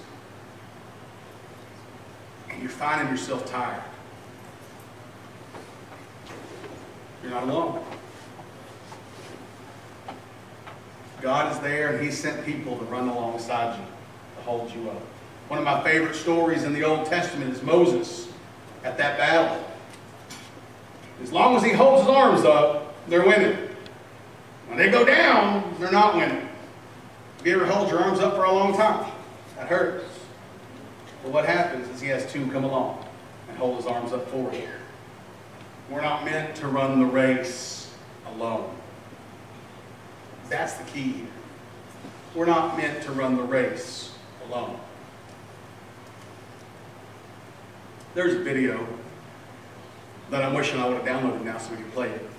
and 2.50 2.60
you're 2.64 2.72
finding 2.72 3.10
yourself 3.10 3.46
tired. 3.46 3.84
You're 7.24 7.32
not 7.32 7.44
alone. 7.44 7.84
God 11.22 11.54
is 11.54 11.60
there 11.60 11.96
and 11.96 12.04
He 12.04 12.12
sent 12.12 12.46
people 12.46 12.78
to 12.78 12.84
run 12.86 13.08
alongside 13.08 13.80
you, 13.80 13.86
to 14.36 14.42
hold 14.44 14.72
you 14.76 14.90
up. 14.90 15.02
One 15.48 15.58
of 15.58 15.66
my 15.66 15.82
favorite 15.84 16.16
stories 16.16 16.64
in 16.64 16.74
the 16.74 16.84
Old 16.84 17.06
Testament 17.06 17.54
is 17.54 17.64
Moses 17.64 18.28
at 18.84 18.98
that 18.98 19.18
battle. 19.18 19.64
As 21.22 21.32
long 21.32 21.56
as 21.56 21.64
he 21.64 21.72
holds 21.72 22.02
his 22.02 22.10
arms 22.10 22.44
up, 22.44 22.96
they're 23.08 23.26
winning. 23.26 23.58
When 24.68 24.78
they 24.78 24.90
go 24.90 25.06
down, 25.06 25.76
they're 25.80 25.92
not 25.92 26.16
winning. 26.16 26.50
Have 27.38 27.48
you 27.48 27.56
ever 27.56 27.66
held 27.66 27.90
your 27.90 28.00
arms 28.00 28.20
up 28.20 28.36
for 28.36 28.44
a 28.44 28.52
long 28.52 28.76
time? 28.76 29.12
That 29.58 29.68
hurts. 29.68 30.06
But 31.22 31.32
what 31.32 31.46
happens 31.46 31.88
is 31.90 32.02
he 32.02 32.08
has 32.08 32.30
two 32.32 32.46
come 32.48 32.64
along 32.64 33.06
and 33.48 33.58
hold 33.58 33.78
his 33.78 33.86
arms 33.86 34.12
up 34.12 34.28
for 34.30 34.50
him. 34.50 34.70
We're 35.90 36.02
not 36.02 36.26
meant 36.26 36.56
to 36.58 36.68
run 36.68 37.00
the 37.00 37.06
race 37.06 37.92
alone. 38.28 38.74
That's 40.50 40.74
the 40.74 40.84
key. 40.86 41.26
We're 42.36 42.46
not 42.46 42.78
meant 42.78 43.04
to 43.04 43.12
run 43.12 43.36
the 43.36 43.44
race 43.44 44.16
alone. 44.48 44.80
There's 48.16 48.36
a 48.36 48.40
video 48.40 48.88
that 50.30 50.44
I'm 50.44 50.54
wishing 50.54 50.80
I 50.80 50.88
would 50.88 50.98
have 50.98 51.06
downloaded 51.06 51.44
now 51.44 51.58
so 51.58 51.72
we 51.72 51.78
could 51.78 51.92
play 51.94 52.10
it. 52.10 52.30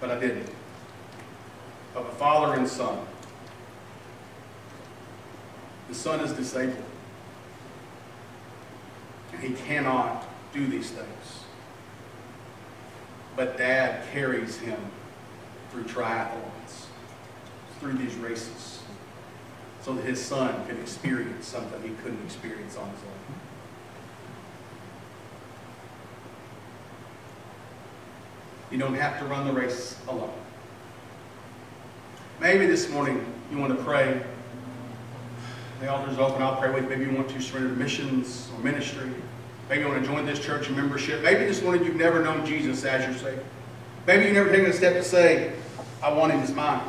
But 0.00 0.10
I 0.10 0.18
didn't. 0.18 0.48
Of 1.94 2.06
a 2.06 2.12
father 2.12 2.54
and 2.54 2.66
son. 2.66 3.04
The 5.88 5.94
son 5.94 6.20
is 6.20 6.32
disabled. 6.32 6.84
And 9.32 9.42
he 9.42 9.54
cannot 9.54 10.26
do 10.52 10.66
these 10.66 10.90
things. 10.90 11.39
But 13.40 13.56
dad 13.56 14.02
carries 14.12 14.58
him 14.58 14.78
through 15.70 15.84
triathlons, 15.84 16.84
through 17.78 17.94
these 17.94 18.14
races, 18.16 18.82
so 19.80 19.94
that 19.94 20.04
his 20.04 20.22
son 20.22 20.66
can 20.66 20.78
experience 20.78 21.46
something 21.46 21.82
he 21.82 21.94
couldn't 22.02 22.22
experience 22.22 22.76
on 22.76 22.90
his 22.90 22.98
own. 22.98 23.34
You 28.70 28.76
don't 28.76 28.94
have 28.96 29.18
to 29.20 29.24
run 29.24 29.46
the 29.46 29.54
race 29.54 29.98
alone. 30.06 30.34
Maybe 32.40 32.66
this 32.66 32.90
morning 32.90 33.24
you 33.50 33.56
want 33.56 33.74
to 33.74 33.82
pray. 33.82 34.22
The 35.80 35.88
altar's 35.88 36.18
open. 36.18 36.42
I'll 36.42 36.56
pray 36.56 36.70
with 36.74 36.82
you. 36.82 36.90
Maybe 36.90 37.10
you 37.10 37.16
want 37.16 37.30
to 37.30 37.40
surrender 37.40 37.70
to 37.70 37.74
missions 37.74 38.50
or 38.54 38.62
ministry. 38.62 39.10
Maybe 39.70 39.82
you 39.82 39.88
want 39.88 40.02
to 40.02 40.08
join 40.10 40.26
this 40.26 40.40
church 40.40 40.68
in 40.68 40.74
membership. 40.74 41.22
Maybe 41.22 41.44
this 41.44 41.62
morning 41.62 41.84
you've 41.84 41.94
never 41.94 42.24
known 42.24 42.44
Jesus 42.44 42.84
as 42.84 43.04
your 43.04 43.14
Savior. 43.14 43.44
Maybe 44.04 44.24
you've 44.24 44.34
never 44.34 44.50
taken 44.50 44.66
a 44.66 44.72
step 44.72 44.94
to 44.94 45.04
say, 45.04 45.52
I 46.02 46.12
want 46.12 46.32
him 46.32 46.40
as 46.40 46.52
mine. 46.52 46.82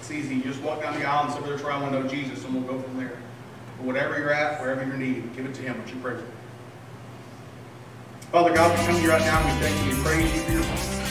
It's 0.00 0.10
easy. 0.10 0.36
You 0.36 0.42
just 0.44 0.62
walk 0.62 0.80
down 0.80 0.98
the 0.98 1.06
aisle 1.06 1.26
and 1.26 1.60
say, 1.60 1.68
I 1.68 1.82
want 1.82 1.92
to 1.92 2.00
know 2.00 2.08
Jesus, 2.08 2.44
and 2.46 2.54
we'll 2.54 2.62
go 2.62 2.80
from 2.80 2.96
there. 2.96 3.18
But 3.76 3.86
whatever 3.86 4.18
you're 4.18 4.32
at, 4.32 4.58
wherever 4.58 4.86
you're 4.86 4.96
needing, 4.96 5.30
give 5.36 5.44
it 5.44 5.54
to 5.56 5.62
him. 5.62 5.78
What 5.78 5.90
you 5.90 6.00
pray 6.00 6.16
for. 6.16 6.24
Father 8.30 8.54
God, 8.54 8.78
we 8.78 8.86
come 8.86 8.96
to 8.96 9.02
you 9.02 9.10
right 9.10 9.20
now 9.20 9.38
and 9.38 9.60
we 9.60 9.66
thank 9.66 9.84
you 9.84 9.92
and 9.94 10.02
praise 10.02 10.34
you 10.34 10.40
for 10.40 10.52
your 10.52 11.05